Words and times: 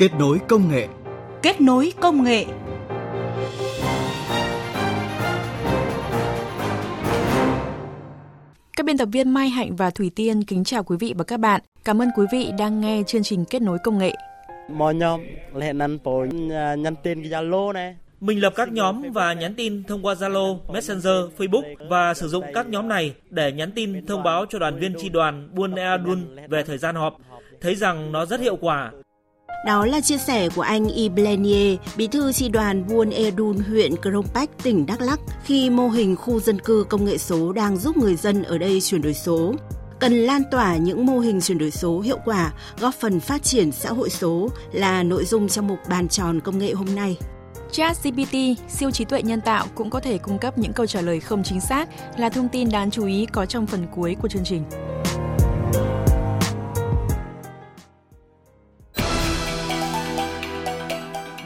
Kết 0.00 0.14
nối 0.18 0.38
công 0.48 0.68
nghệ. 0.70 0.88
Kết 1.42 1.60
nối 1.60 1.92
công 2.00 2.24
nghệ. 2.24 2.44
Các 8.76 8.86
biên 8.86 8.98
tập 8.98 9.08
viên 9.12 9.30
Mai 9.30 9.48
Hạnh 9.48 9.76
và 9.76 9.90
Thủy 9.90 10.10
Tiên 10.16 10.44
kính 10.44 10.64
chào 10.64 10.82
quý 10.82 10.96
vị 11.00 11.14
và 11.18 11.24
các 11.24 11.40
bạn. 11.40 11.60
Cảm 11.84 12.02
ơn 12.02 12.08
quý 12.16 12.26
vị 12.32 12.50
đang 12.58 12.80
nghe 12.80 13.02
chương 13.06 13.22
trình 13.22 13.44
Kết 13.50 13.62
nối 13.62 13.78
công 13.84 13.98
nghệ. 13.98 14.12
Mọi 14.72 14.94
nhóm 14.94 15.20
là 15.54 15.72
nhắn 15.72 15.98
tin 15.98 16.48
nhắn 16.82 16.94
tin 17.02 17.22
cái 17.22 17.30
Zalo 17.30 17.72
này 17.72 17.96
mình 18.20 18.40
lập 18.40 18.52
các 18.56 18.72
nhóm 18.72 19.02
và 19.12 19.32
nhắn 19.32 19.54
tin 19.54 19.84
thông 19.84 20.06
qua 20.06 20.14
Zalo, 20.14 20.58
Messenger, 20.72 21.24
Facebook 21.38 21.88
và 21.90 22.14
sử 22.14 22.28
dụng 22.28 22.44
các 22.54 22.68
nhóm 22.68 22.88
này 22.88 23.14
để 23.30 23.52
nhắn 23.52 23.72
tin 23.72 24.06
thông 24.06 24.22
báo 24.22 24.46
cho 24.48 24.58
đoàn 24.58 24.78
viên 24.78 24.94
tri 24.98 25.08
đoàn 25.08 25.48
Buôn 25.54 25.74
Ea 25.74 25.98
Dun 26.06 26.36
về 26.48 26.62
thời 26.62 26.78
gian 26.78 26.94
họp. 26.94 27.16
Thấy 27.60 27.74
rằng 27.74 28.12
nó 28.12 28.26
rất 28.26 28.40
hiệu 28.40 28.56
quả. 28.60 28.90
Đó 29.66 29.86
là 29.86 30.00
chia 30.00 30.18
sẻ 30.18 30.48
của 30.48 30.62
anh 30.62 30.88
Iblenier, 30.88 31.78
bí 31.96 32.06
thư 32.06 32.32
tri 32.32 32.48
đoàn 32.48 32.86
Buôn 32.86 33.10
Edun 33.10 33.58
huyện 33.58 33.96
Krông 33.96 34.26
Pách, 34.34 34.50
tỉnh 34.62 34.86
Đắk 34.86 35.00
Lắk 35.00 35.20
khi 35.44 35.70
mô 35.70 35.88
hình 35.88 36.16
khu 36.16 36.40
dân 36.40 36.58
cư 36.58 36.84
công 36.88 37.04
nghệ 37.04 37.18
số 37.18 37.52
đang 37.52 37.76
giúp 37.76 37.96
người 37.96 38.16
dân 38.16 38.42
ở 38.42 38.58
đây 38.58 38.80
chuyển 38.80 39.02
đổi 39.02 39.14
số 39.14 39.54
cần 39.98 40.12
lan 40.12 40.42
tỏa 40.50 40.76
những 40.76 41.06
mô 41.06 41.18
hình 41.18 41.40
chuyển 41.40 41.58
đổi 41.58 41.70
số 41.70 42.00
hiệu 42.00 42.18
quả, 42.24 42.52
góp 42.80 42.94
phần 42.94 43.20
phát 43.20 43.42
triển 43.42 43.72
xã 43.72 43.90
hội 43.90 44.10
số 44.10 44.48
là 44.72 45.02
nội 45.02 45.24
dung 45.24 45.48
trong 45.48 45.68
mục 45.68 45.78
bàn 45.88 46.08
tròn 46.08 46.40
công 46.40 46.58
nghệ 46.58 46.72
hôm 46.72 46.94
nay. 46.94 47.16
ChatGPT, 47.72 48.34
siêu 48.68 48.90
trí 48.90 49.04
tuệ 49.04 49.22
nhân 49.22 49.40
tạo 49.40 49.66
cũng 49.74 49.90
có 49.90 50.00
thể 50.00 50.18
cung 50.18 50.38
cấp 50.38 50.58
những 50.58 50.72
câu 50.72 50.86
trả 50.86 51.00
lời 51.00 51.20
không 51.20 51.42
chính 51.42 51.60
xác 51.60 51.88
là 52.18 52.28
thông 52.28 52.48
tin 52.48 52.70
đáng 52.70 52.90
chú 52.90 53.06
ý 53.06 53.26
có 53.32 53.46
trong 53.46 53.66
phần 53.66 53.86
cuối 53.94 54.16
của 54.22 54.28
chương 54.28 54.44
trình. 54.44 54.64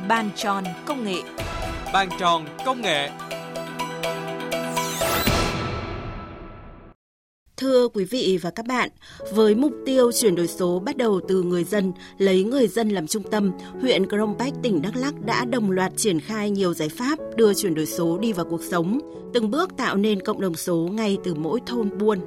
Bàn 0.08 0.30
tròn 0.36 0.64
công 0.86 1.05
nghệ 1.05 1.22
Bàn 1.92 2.08
tròn 2.19 2.44
công 2.66 2.83
nghệ 2.83 3.10
Thưa 7.56 7.88
quý 7.88 8.05
vị 8.05 8.38
và 8.42 8.50
các 8.50 8.66
bạn, 8.66 8.88
với 9.33 9.55
mục 9.55 9.72
tiêu 9.86 10.12
chuyển 10.12 10.34
đổi 10.34 10.46
số 10.46 10.78
bắt 10.78 10.96
đầu 10.96 11.20
từ 11.28 11.42
người 11.42 11.64
dân, 11.64 11.92
lấy 12.19 12.44
người 12.44 12.69
dân 12.69 12.88
làm 12.88 13.06
trung 13.06 13.22
tâm, 13.30 13.52
huyện 13.80 14.08
Krông 14.08 14.36
Bách, 14.38 14.52
tỉnh 14.62 14.83
Đắk 14.83 14.96
Lắk 14.96 15.14
đã 15.24 15.44
đồng 15.44 15.70
loạt 15.70 15.92
triển 15.96 16.20
khai 16.20 16.50
nhiều 16.50 16.74
giải 16.74 16.89
pháp 16.89 17.18
đưa 17.36 17.55
chuyển 17.55 17.74
đổi 17.74 17.86
số 17.86 18.18
đi 18.18 18.33
vào 18.33 18.46
cuộc 18.50 18.62
sống, 18.62 18.98
từng 19.34 19.50
bước 19.50 19.77
tạo 19.77 19.96
nên 19.96 20.20
cộng 20.20 20.41
đồng 20.41 20.55
số 20.55 20.77
ngay 20.77 21.18
từ 21.24 21.34
mỗi 21.34 21.61
thôn 21.66 21.98
buôn. 21.98 22.18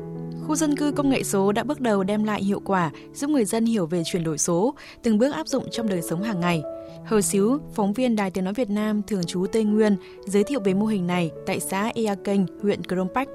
Khu 0.48 0.56
dân 0.56 0.76
cư 0.76 0.92
công 0.92 1.10
nghệ 1.10 1.24
số 1.24 1.52
đã 1.52 1.64
bước 1.64 1.82
đầu 1.82 2.04
đem 2.04 2.24
lại 2.24 2.44
hiệu 2.44 2.62
quả, 2.66 2.92
giúp 3.14 3.30
người 3.30 3.46
dân 3.46 3.66
hiểu 3.66 3.86
về 3.86 4.04
chuyển 4.06 4.24
đổi 4.24 4.38
số, 4.38 4.76
từng 5.04 5.18
bước 5.18 5.34
áp 5.34 5.48
dụng 5.48 5.68
trong 5.72 5.90
đời 5.90 6.02
sống 6.02 6.24
hàng 6.24 6.40
ngày. 6.40 6.62
Hờ 7.08 7.22
Xíu, 7.22 7.60
phóng 7.74 7.94
viên 7.94 8.16
Đài 8.16 8.32
Tiếng 8.32 8.44
Nói 8.44 8.54
Việt 8.54 8.70
Nam 8.70 9.02
thường 9.08 9.24
trú 9.24 9.46
Tây 9.52 9.64
Nguyên, 9.64 9.96
giới 10.26 10.44
thiệu 10.44 10.60
về 10.60 10.74
mô 10.74 10.86
hình 10.86 11.08
này 11.08 11.32
tại 11.46 11.60
xã 11.60 11.92
Ea 11.96 12.16
Kênh, 12.16 12.42
huyện 12.62 12.84
Krông 12.84 13.08
Pách. 13.16 13.28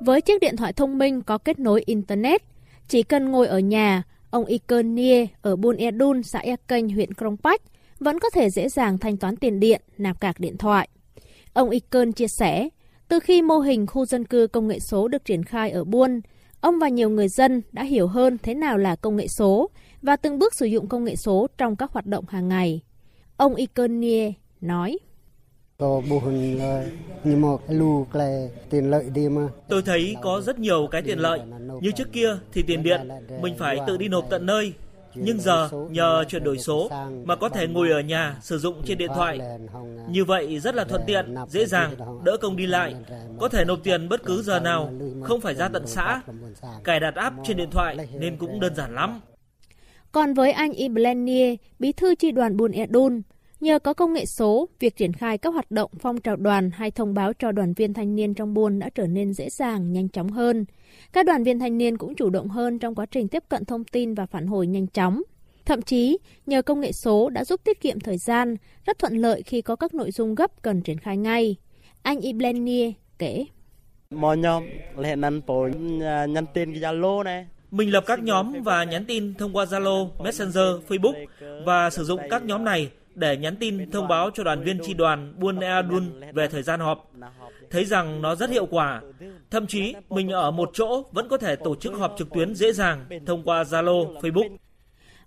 Với 0.00 0.20
chiếc 0.20 0.40
điện 0.40 0.56
thoại 0.56 0.72
thông 0.72 0.98
minh 0.98 1.22
có 1.22 1.38
kết 1.38 1.58
nối 1.58 1.82
Internet, 1.86 2.42
chỉ 2.88 3.02
cần 3.02 3.30
ngồi 3.30 3.46
ở 3.46 3.58
nhà, 3.58 4.02
ông 4.30 4.44
Ikon 4.44 4.94
Nie 4.94 5.26
ở 5.42 5.56
Buôn 5.56 5.76
Edun, 5.76 6.22
xã 6.22 6.38
Ea 6.38 6.56
Kênh, 6.68 6.88
huyện 6.88 7.14
Krông 7.14 7.36
Pách 7.36 7.62
vẫn 7.98 8.18
có 8.18 8.30
thể 8.30 8.50
dễ 8.50 8.68
dàng 8.68 8.98
thanh 8.98 9.16
toán 9.16 9.36
tiền 9.36 9.60
điện, 9.60 9.82
nạp 9.98 10.20
cạc 10.20 10.40
điện 10.40 10.56
thoại. 10.56 10.88
Ông 11.52 11.70
Ikon 11.70 12.12
chia 12.12 12.28
sẻ, 12.28 12.68
từ 13.08 13.20
khi 13.20 13.42
mô 13.42 13.58
hình 13.58 13.86
khu 13.86 14.04
dân 14.04 14.24
cư 14.24 14.46
công 14.46 14.68
nghệ 14.68 14.80
số 14.80 15.08
được 15.08 15.24
triển 15.24 15.44
khai 15.44 15.70
ở 15.70 15.84
Buôn, 15.84 16.20
ông 16.60 16.78
và 16.78 16.88
nhiều 16.88 17.10
người 17.10 17.28
dân 17.28 17.62
đã 17.72 17.82
hiểu 17.82 18.06
hơn 18.06 18.38
thế 18.42 18.54
nào 18.54 18.78
là 18.78 18.96
công 18.96 19.16
nghệ 19.16 19.28
số 19.28 19.70
và 20.02 20.16
từng 20.16 20.38
bước 20.38 20.54
sử 20.54 20.66
dụng 20.66 20.88
công 20.88 21.04
nghệ 21.04 21.16
số 21.16 21.46
trong 21.58 21.76
các 21.76 21.92
hoạt 21.92 22.06
động 22.06 22.24
hàng 22.28 22.48
ngày. 22.48 22.80
Ông 23.38 23.54
Ikon 23.54 24.00
Nie 24.00 24.32
nói. 24.60 24.98
Tôi 29.68 29.82
thấy 29.84 30.16
có 30.22 30.40
rất 30.40 30.58
nhiều 30.58 30.88
cái 30.90 31.02
tiện 31.02 31.18
lợi. 31.18 31.40
Như 31.80 31.90
trước 31.90 32.12
kia 32.12 32.36
thì 32.52 32.62
tiền 32.62 32.82
điện 32.82 33.08
mình 33.40 33.54
phải 33.58 33.78
tự 33.86 33.96
đi 33.96 34.08
nộp 34.08 34.30
tận 34.30 34.46
nơi. 34.46 34.72
Nhưng 35.14 35.40
giờ 35.40 35.68
nhờ 35.90 36.24
chuyển 36.28 36.44
đổi 36.44 36.58
số 36.58 36.90
mà 37.24 37.36
có 37.36 37.48
thể 37.48 37.66
ngồi 37.66 37.90
ở 37.90 38.00
nhà 38.00 38.36
sử 38.40 38.58
dụng 38.58 38.82
trên 38.84 38.98
điện 38.98 39.10
thoại. 39.14 39.40
Như 40.10 40.24
vậy 40.24 40.60
rất 40.60 40.74
là 40.74 40.84
thuận 40.84 41.02
tiện, 41.06 41.34
dễ 41.48 41.66
dàng, 41.66 41.94
đỡ 42.24 42.36
công 42.40 42.56
đi 42.56 42.66
lại. 42.66 42.94
Có 43.38 43.48
thể 43.48 43.64
nộp 43.64 43.78
tiền 43.84 44.08
bất 44.08 44.22
cứ 44.24 44.42
giờ 44.42 44.60
nào, 44.60 44.92
không 45.22 45.40
phải 45.40 45.54
ra 45.54 45.68
tận 45.68 45.86
xã. 45.86 46.20
Cài 46.84 47.00
đặt 47.00 47.14
app 47.14 47.36
trên 47.44 47.56
điện 47.56 47.70
thoại 47.70 47.96
nên 48.12 48.36
cũng 48.36 48.60
đơn 48.60 48.74
giản 48.74 48.94
lắm. 48.94 49.20
Còn 50.18 50.34
với 50.34 50.52
anh 50.52 50.72
Iblenier, 50.72 51.56
bí 51.78 51.92
thư 51.92 52.14
chi 52.14 52.30
đoàn 52.30 52.56
Buôn 52.56 52.72
Edun, 52.72 53.22
Nhờ 53.60 53.78
có 53.78 53.94
công 53.94 54.12
nghệ 54.12 54.26
số, 54.26 54.68
việc 54.80 54.96
triển 54.96 55.12
khai 55.12 55.38
các 55.38 55.54
hoạt 55.54 55.70
động 55.70 55.90
phong 55.98 56.20
trào 56.20 56.36
đoàn 56.36 56.70
hay 56.70 56.90
thông 56.90 57.14
báo 57.14 57.32
cho 57.32 57.52
đoàn 57.52 57.74
viên 57.74 57.94
thanh 57.94 58.14
niên 58.14 58.34
trong 58.34 58.54
buôn 58.54 58.78
đã 58.78 58.90
trở 58.94 59.06
nên 59.06 59.32
dễ 59.32 59.50
dàng, 59.50 59.92
nhanh 59.92 60.08
chóng 60.08 60.28
hơn. 60.28 60.64
Các 61.12 61.26
đoàn 61.26 61.44
viên 61.44 61.58
thanh 61.58 61.78
niên 61.78 61.98
cũng 61.98 62.14
chủ 62.14 62.30
động 62.30 62.48
hơn 62.48 62.78
trong 62.78 62.94
quá 62.94 63.06
trình 63.10 63.28
tiếp 63.28 63.44
cận 63.48 63.64
thông 63.64 63.84
tin 63.84 64.14
và 64.14 64.26
phản 64.26 64.46
hồi 64.46 64.66
nhanh 64.66 64.86
chóng. 64.86 65.22
Thậm 65.64 65.82
chí, 65.82 66.18
nhờ 66.46 66.62
công 66.62 66.80
nghệ 66.80 66.92
số 66.92 67.30
đã 67.30 67.44
giúp 67.44 67.60
tiết 67.64 67.80
kiệm 67.80 68.00
thời 68.00 68.18
gian, 68.18 68.56
rất 68.86 68.98
thuận 68.98 69.16
lợi 69.16 69.42
khi 69.42 69.62
có 69.62 69.76
các 69.76 69.94
nội 69.94 70.10
dung 70.10 70.34
gấp 70.34 70.62
cần 70.62 70.80
triển 70.80 70.98
khai 70.98 71.16
ngay. 71.16 71.56
Anh 72.02 72.20
Iblenier 72.20 72.92
kể. 73.18 73.44
Mọi 74.10 74.36
nhóm 74.36 74.64
năn 74.96 75.40
nhắn 75.48 76.00
à, 76.02 76.26
nhắn 76.26 76.44
tin 76.54 76.72
Zalo 76.72 77.22
này 77.22 77.46
mình 77.70 77.92
lập 77.92 78.04
các 78.06 78.22
nhóm 78.22 78.62
và 78.62 78.84
nhắn 78.84 79.04
tin 79.04 79.34
thông 79.34 79.56
qua 79.56 79.64
Zalo, 79.64 80.08
Messenger, 80.24 80.66
Facebook 80.88 81.26
và 81.64 81.90
sử 81.90 82.04
dụng 82.04 82.20
các 82.30 82.44
nhóm 82.44 82.64
này 82.64 82.90
để 83.14 83.36
nhắn 83.36 83.56
tin 83.56 83.90
thông 83.90 84.08
báo 84.08 84.30
cho 84.34 84.44
đoàn 84.44 84.64
viên 84.64 84.78
tri 84.82 84.94
đoàn 84.94 85.34
Buôn 85.38 85.60
Ea 85.60 85.82
Dun 85.90 86.20
về 86.32 86.48
thời 86.48 86.62
gian 86.62 86.80
họp. 86.80 87.10
Thấy 87.70 87.84
rằng 87.84 88.22
nó 88.22 88.34
rất 88.34 88.50
hiệu 88.50 88.66
quả. 88.66 89.00
Thậm 89.50 89.66
chí 89.66 89.94
mình 90.08 90.30
ở 90.30 90.50
một 90.50 90.70
chỗ 90.72 91.02
vẫn 91.12 91.28
có 91.28 91.38
thể 91.38 91.56
tổ 91.56 91.74
chức 91.74 91.92
họp 91.92 92.14
trực 92.18 92.30
tuyến 92.30 92.54
dễ 92.54 92.72
dàng 92.72 93.04
thông 93.26 93.42
qua 93.42 93.62
Zalo, 93.62 94.16
Facebook. 94.16 94.56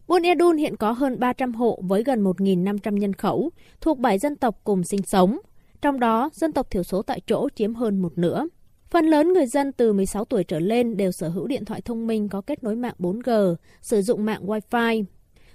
Buôn 0.08 0.24
Ea 0.24 0.36
Dun 0.40 0.58
hiện 0.58 0.78
có 0.78 0.92
hơn 0.92 1.20
300 1.20 1.54
hộ 1.54 1.80
với 1.84 2.04
gần 2.04 2.24
1.500 2.24 2.98
nhân 2.98 3.14
khẩu, 3.14 3.52
thuộc 3.82 3.98
7 3.98 4.20
dân 4.20 4.36
tộc 4.36 4.60
cùng 4.64 4.84
sinh 4.84 5.02
sống. 5.02 5.40
Trong 5.82 6.00
đó, 6.00 6.30
dân 6.34 6.54
tộc 6.54 6.72
thiểu 6.72 6.84
số 6.84 7.02
tại 7.02 7.22
chỗ 7.28 7.50
chiếm 7.56 7.74
hơn 7.74 8.02
một 8.02 8.18
nửa. 8.18 8.46
Phần 8.92 9.06
lớn 9.06 9.34
người 9.34 9.46
dân 9.46 9.72
từ 9.72 9.94
16 9.94 10.26
tuổi 10.26 10.44
trở 10.44 10.60
lên 10.60 10.98
đều 10.98 11.12
sở 11.12 11.30
hữu 11.30 11.48
điện 11.48 11.66
thoại 11.66 11.82
thông 11.82 12.08
minh 12.08 12.30
có 12.30 12.42
kết 12.42 12.64
nối 12.64 12.76
mạng 12.76 12.94
4G, 13.00 13.56
sử 13.82 14.02
dụng 14.02 14.26
mạng 14.26 14.46
Wi-Fi. 14.46 15.04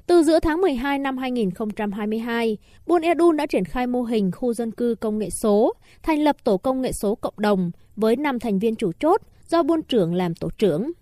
Từ 0.07 0.23
giữa 0.23 0.41
tháng 0.41 0.61
12 0.61 0.99
năm 0.99 1.19
2022, 1.19 2.57
Buôn 2.87 3.03
Edun 3.03 3.37
đã 3.37 3.47
triển 3.47 3.65
khai 3.65 3.87
mô 3.87 4.03
hình 4.03 4.31
khu 4.33 4.55
dân 4.55 4.71
cư 4.71 4.95
công 5.01 5.19
nghệ 5.19 5.31
số, 5.31 5.73
thành 6.03 6.23
lập 6.23 6.37
tổ 6.45 6.57
công 6.57 6.83
nghệ 6.83 6.93
số 6.93 7.15
cộng 7.15 7.35
đồng 7.37 7.71
với 7.97 8.17
5 8.17 8.39
thành 8.39 8.59
viên 8.59 8.77
chủ 8.77 8.93
chốt 9.01 9.21
do 9.49 9.63
buôn 9.63 9.83
trưởng 9.83 10.15
làm 10.15 10.35
tổ 10.35 10.49
trưởng. 10.59 10.93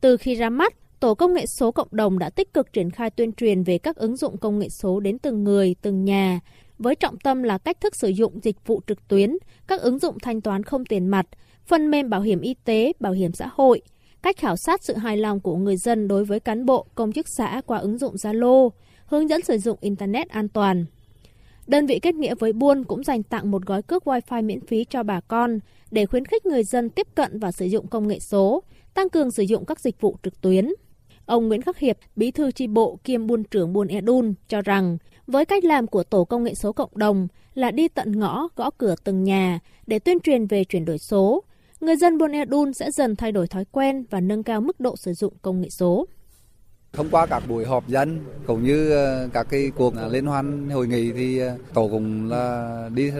Từ 0.00 0.16
khi 0.16 0.34
ra 0.34 0.50
mắt, 0.50 0.74
Tổ 1.00 1.14
công 1.14 1.34
nghệ 1.34 1.46
số 1.46 1.72
cộng 1.72 1.88
đồng 1.90 2.18
đã 2.18 2.30
tích 2.30 2.54
cực 2.54 2.72
triển 2.72 2.90
khai 2.90 3.10
tuyên 3.10 3.32
truyền 3.32 3.62
về 3.62 3.78
các 3.78 3.96
ứng 3.96 4.16
dụng 4.16 4.36
công 4.36 4.58
nghệ 4.58 4.68
số 4.68 5.00
đến 5.00 5.18
từng 5.18 5.44
người, 5.44 5.74
từng 5.82 6.04
nhà, 6.04 6.40
với 6.78 6.94
trọng 6.94 7.18
tâm 7.18 7.42
là 7.42 7.58
cách 7.58 7.80
thức 7.80 7.96
sử 7.96 8.08
dụng 8.08 8.40
dịch 8.42 8.66
vụ 8.66 8.80
trực 8.86 9.08
tuyến, 9.08 9.36
các 9.66 9.80
ứng 9.80 9.98
dụng 9.98 10.18
thanh 10.22 10.40
toán 10.40 10.62
không 10.62 10.84
tiền 10.84 11.06
mặt, 11.06 11.26
phần 11.68 11.90
mềm 11.90 12.10
bảo 12.10 12.20
hiểm 12.20 12.40
y 12.40 12.54
tế, 12.64 12.92
bảo 13.00 13.12
hiểm 13.12 13.32
xã 13.32 13.48
hội, 13.52 13.82
cách 14.22 14.36
khảo 14.36 14.56
sát 14.56 14.84
sự 14.84 14.94
hài 14.94 15.16
lòng 15.16 15.40
của 15.40 15.56
người 15.56 15.76
dân 15.76 16.08
đối 16.08 16.24
với 16.24 16.40
cán 16.40 16.66
bộ, 16.66 16.86
công 16.94 17.12
chức 17.12 17.28
xã 17.28 17.60
qua 17.66 17.78
ứng 17.78 17.98
dụng 17.98 18.14
Zalo, 18.14 18.70
hướng 19.06 19.28
dẫn 19.28 19.42
sử 19.42 19.58
dụng 19.58 19.78
Internet 19.80 20.28
an 20.28 20.48
toàn. 20.48 20.84
Đơn 21.66 21.86
vị 21.86 21.98
kết 21.98 22.14
nghĩa 22.14 22.34
với 22.34 22.52
Buôn 22.52 22.84
cũng 22.84 23.04
dành 23.04 23.22
tặng 23.22 23.50
một 23.50 23.66
gói 23.66 23.82
cước 23.82 24.04
Wi-Fi 24.04 24.44
miễn 24.44 24.60
phí 24.60 24.84
cho 24.84 25.02
bà 25.02 25.20
con 25.20 25.58
để 25.90 26.06
khuyến 26.06 26.24
khích 26.24 26.46
người 26.46 26.64
dân 26.64 26.90
tiếp 26.90 27.06
cận 27.14 27.38
và 27.38 27.52
sử 27.52 27.66
dụng 27.66 27.86
công 27.86 28.08
nghệ 28.08 28.18
số, 28.18 28.62
tăng 28.94 29.08
cường 29.08 29.30
sử 29.30 29.42
dụng 29.42 29.64
các 29.64 29.80
dịch 29.80 30.00
vụ 30.00 30.16
trực 30.22 30.40
tuyến. 30.40 30.68
Ông 31.26 31.48
Nguyễn 31.48 31.62
Khắc 31.62 31.78
Hiệp, 31.78 31.96
bí 32.16 32.30
thư 32.30 32.50
tri 32.50 32.66
bộ 32.66 32.98
kiêm 33.04 33.26
buôn 33.26 33.44
trưởng 33.44 33.72
buôn 33.72 33.88
Edun 33.88 34.34
cho 34.48 34.62
rằng, 34.62 34.98
với 35.26 35.44
cách 35.44 35.64
làm 35.64 35.86
của 35.86 36.02
tổ 36.02 36.24
công 36.24 36.44
nghệ 36.44 36.54
số 36.54 36.72
cộng 36.72 36.90
đồng 36.94 37.28
là 37.54 37.70
đi 37.70 37.88
tận 37.88 38.18
ngõ, 38.18 38.48
gõ 38.56 38.70
cửa 38.70 38.94
từng 39.04 39.24
nhà 39.24 39.60
để 39.86 39.98
tuyên 39.98 40.20
truyền 40.20 40.46
về 40.46 40.64
chuyển 40.64 40.84
đổi 40.84 40.98
số, 40.98 41.44
người 41.80 41.96
dân 41.96 42.18
Buôn 42.18 42.32
Edun 42.32 42.72
sẽ 42.74 42.90
dần 42.90 43.16
thay 43.16 43.32
đổi 43.32 43.46
thói 43.46 43.64
quen 43.64 44.04
và 44.10 44.20
nâng 44.20 44.42
cao 44.42 44.60
mức 44.60 44.80
độ 44.80 44.96
sử 44.96 45.12
dụng 45.12 45.34
công 45.42 45.60
nghệ 45.60 45.68
số. 45.70 46.06
Thông 46.98 47.10
qua 47.10 47.26
các 47.26 47.42
buổi 47.48 47.64
họp 47.64 47.88
dân 47.88 48.18
cũng 48.46 48.64
như 48.64 48.90
ờ, 48.90 49.28
các 49.32 49.46
cái 49.50 49.70
cuộc 49.76 49.96
ờ, 49.96 50.08
liên 50.08 50.26
hoan 50.26 50.70
hội 50.70 50.88
nghị 50.88 51.12
thì 51.12 51.38
ờ, 51.38 51.56
tổ 51.74 51.88
cũng 51.88 52.30
là 52.30 52.90
đi 52.94 53.10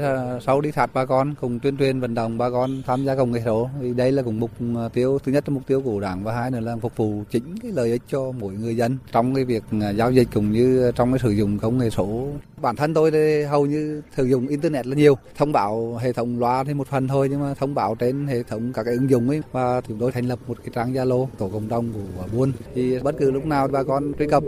sau 0.46 0.60
đi 0.60 0.72
sát 0.72 0.90
bà 0.94 1.04
con 1.04 1.34
cùng 1.40 1.58
tuyên 1.60 1.76
truyền 1.76 2.00
vận 2.00 2.14
động 2.14 2.38
bà 2.38 2.50
con 2.50 2.82
tham 2.86 3.04
gia 3.04 3.14
công 3.14 3.32
nghệ 3.32 3.42
số. 3.44 3.70
Vì 3.80 3.94
đây 3.94 4.12
là 4.12 4.22
cũng 4.22 4.40
mục 4.40 4.50
tiêu 4.92 5.18
thứ 5.24 5.32
nhất 5.32 5.48
là 5.48 5.54
mục 5.54 5.62
tiêu 5.66 5.82
của 5.82 6.00
đảng 6.00 6.24
và 6.24 6.34
hai 6.34 6.50
nữa 6.50 6.60
là 6.60 6.76
phục 6.76 6.96
vụ 6.96 7.22
chính 7.30 7.58
cái 7.62 7.72
lợi 7.72 7.90
ích 7.90 8.02
cho 8.08 8.32
mỗi 8.32 8.52
người 8.52 8.76
dân 8.76 8.98
trong 9.12 9.34
cái 9.34 9.44
việc 9.44 9.62
giao 9.96 10.12
dịch 10.12 10.28
cũng 10.34 10.52
như 10.52 10.92
trong 10.94 11.12
cái 11.12 11.18
sử 11.18 11.30
dụng 11.30 11.58
công 11.58 11.78
nghệ 11.78 11.90
số. 11.90 12.28
Bản 12.62 12.76
thân 12.76 12.94
tôi 12.94 13.10
thì 13.10 13.42
hầu 13.42 13.66
như 13.66 14.02
sử 14.16 14.24
dụng 14.24 14.46
internet 14.48 14.86
là 14.86 14.96
nhiều, 14.96 15.14
thông 15.36 15.52
báo 15.52 15.98
hệ 16.02 16.12
thống 16.12 16.38
loa 16.38 16.64
thì 16.64 16.74
một 16.74 16.86
phần 16.86 17.08
thôi 17.08 17.28
nhưng 17.30 17.40
mà 17.40 17.54
thông 17.54 17.74
báo 17.74 17.94
trên 17.94 18.26
hệ 18.26 18.42
thống 18.42 18.72
các 18.72 18.82
cái 18.82 18.94
ứng 18.94 19.10
dụng 19.10 19.28
ấy 19.28 19.42
và 19.52 19.80
chúng 19.88 19.98
tôi 19.98 20.12
thành 20.12 20.28
lập 20.28 20.38
một 20.46 20.56
cái 20.64 20.72
trang 20.74 20.94
Zalo 20.94 21.26
tổ 21.38 21.48
cộng 21.48 21.68
đồng 21.68 21.92
của 21.92 22.24
buôn 22.36 22.52
thì 22.74 22.98
bất 22.98 23.14
cứ 23.18 23.30
lúc 23.30 23.46
nào 23.46 23.67
bà 23.72 23.82
con 23.82 24.12
truy 24.18 24.26
cập 24.26 24.42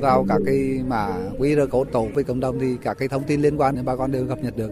vào 0.00 0.24
các 0.28 0.40
cái 0.46 0.80
mã 0.86 1.08
QR 1.38 1.68
code 1.68 1.90
tổ 1.90 2.08
với 2.14 2.24
cộng 2.24 2.40
đồng 2.40 2.58
thì 2.60 2.76
các 2.82 2.98
cái 2.98 3.08
thông 3.08 3.22
tin 3.22 3.42
liên 3.42 3.56
quan 3.56 3.74
đến 3.74 3.84
bà 3.84 3.96
con 3.96 4.12
đều 4.12 4.26
cập 4.28 4.38
nhật 4.38 4.56
được. 4.56 4.70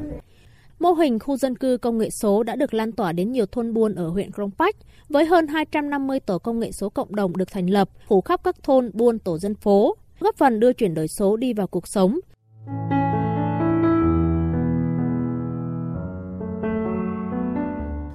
Mô 0.78 0.92
hình 0.92 1.18
khu 1.18 1.36
dân 1.36 1.56
cư 1.56 1.76
công 1.76 1.98
nghệ 1.98 2.10
số 2.10 2.42
đã 2.42 2.56
được 2.56 2.74
lan 2.74 2.92
tỏa 2.92 3.12
đến 3.12 3.32
nhiều 3.32 3.46
thôn 3.46 3.74
buôn 3.74 3.94
ở 3.94 4.08
huyện 4.08 4.32
Krông 4.32 4.50
Pách, 4.50 4.76
với 5.08 5.24
hơn 5.24 5.46
250 5.46 6.20
tổ 6.20 6.38
công 6.38 6.60
nghệ 6.60 6.72
số 6.72 6.88
cộng 6.88 7.14
đồng 7.14 7.36
được 7.36 7.50
thành 7.52 7.66
lập, 7.66 7.88
phủ 8.08 8.20
khắp 8.20 8.40
các 8.44 8.62
thôn 8.62 8.90
buôn 8.92 9.18
tổ 9.18 9.38
dân 9.38 9.54
phố, 9.54 9.96
góp 10.20 10.36
phần 10.36 10.60
đưa 10.60 10.72
chuyển 10.72 10.94
đổi 10.94 11.08
số 11.08 11.36
đi 11.36 11.52
vào 11.52 11.66
cuộc 11.66 11.88
sống. 11.88 12.18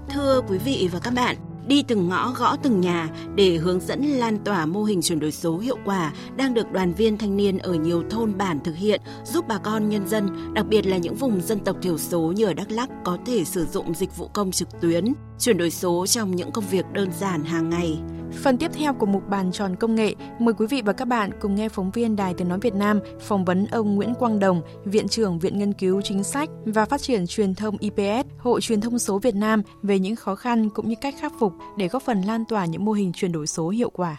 Thưa 0.10 0.42
quý 0.50 0.58
vị 0.58 0.90
và 0.92 1.00
các 1.04 1.14
bạn, 1.16 1.36
đi 1.70 1.84
từng 1.84 2.10
ngõ 2.10 2.32
gõ 2.32 2.56
từng 2.64 2.82
nhà 2.82 3.10
để 3.36 3.58
hướng 3.58 3.80
dẫn 3.80 4.04
lan 4.04 4.38
tỏa 4.38 4.66
mô 4.66 4.84
hình 4.84 5.02
chuyển 5.02 5.20
đổi 5.20 5.32
số 5.32 5.58
hiệu 5.58 5.78
quả 5.86 6.14
đang 6.38 6.54
được 6.54 6.72
đoàn 6.72 6.94
viên 6.94 7.18
thanh 7.18 7.38
niên 7.38 7.58
ở 7.58 7.74
nhiều 7.74 8.04
thôn 8.10 8.38
bản 8.38 8.60
thực 8.64 8.76
hiện, 8.76 9.02
giúp 9.26 9.46
bà 9.48 9.58
con 9.58 9.90
nhân 9.90 10.08
dân, 10.08 10.54
đặc 10.54 10.66
biệt 10.70 10.86
là 10.86 10.98
những 10.98 11.16
vùng 11.16 11.42
dân 11.42 11.60
tộc 11.60 11.78
thiểu 11.82 11.98
số 11.98 12.20
như 12.20 12.46
ở 12.46 12.54
Đắk 12.54 12.72
Lắk 12.72 12.90
có 13.04 13.18
thể 13.26 13.46
sử 13.46 13.66
dụng 13.66 13.94
dịch 13.94 14.18
vụ 14.18 14.28
công 14.28 14.52
trực 14.52 14.82
tuyến, 14.82 15.14
chuyển 15.40 15.58
đổi 15.58 15.72
số 15.72 16.06
trong 16.08 16.36
những 16.36 16.52
công 16.52 16.66
việc 16.72 16.86
đơn 16.94 17.10
giản 17.20 17.44
hàng 17.44 17.70
ngày. 17.70 18.00
Phần 18.34 18.58
tiếp 18.58 18.72
theo 18.74 18.94
của 18.94 19.06
mục 19.06 19.30
bàn 19.30 19.52
tròn 19.52 19.76
công 19.76 19.96
nghệ, 19.96 20.16
mời 20.40 20.54
quý 20.54 20.68
vị 20.70 20.82
và 20.86 20.94
các 20.94 21.06
bạn 21.06 21.32
cùng 21.40 21.56
nghe 21.56 21.70
phóng 21.70 21.92
viên 21.92 22.16
Đài 22.16 22.34
Tiếng 22.34 22.50
Nói 22.50 22.60
Việt 22.62 22.74
Nam 22.74 23.00
phỏng 23.20 23.46
vấn 23.46 23.66
ông 23.66 23.96
Nguyễn 23.96 24.16
Quang 24.16 24.40
Đồng, 24.40 24.62
Viện 24.86 25.08
trưởng 25.08 25.40
Viện 25.40 25.60
Nghiên 25.60 25.74
cứu 25.74 26.02
Chính 26.02 26.24
sách 26.24 26.50
và 26.66 26.86
Phát 26.86 27.02
triển 27.02 27.28
Truyền 27.28 27.56
thông 27.56 27.78
IPS, 27.78 28.28
Hội 28.38 28.62
Truyền 28.62 28.82
thông 28.82 29.00
số 29.00 29.20
Việt 29.20 29.36
Nam 29.36 29.62
về 29.84 30.00
những 30.00 30.16
khó 30.16 30.36
khăn 30.36 30.70
cũng 30.70 30.90
như 30.90 30.96
cách 31.02 31.16
khắc 31.20 31.34
phục 31.40 31.54
để 31.78 31.88
góp 31.88 32.04
phần 32.04 32.22
lan 32.22 32.46
tỏa 32.46 32.66
những 32.66 32.86
mô 32.86 32.92
hình 32.92 33.12
chuyển 33.14 33.32
đổi 33.32 33.48
số 33.48 33.70
hiệu 33.70 33.90
quả. 33.90 34.18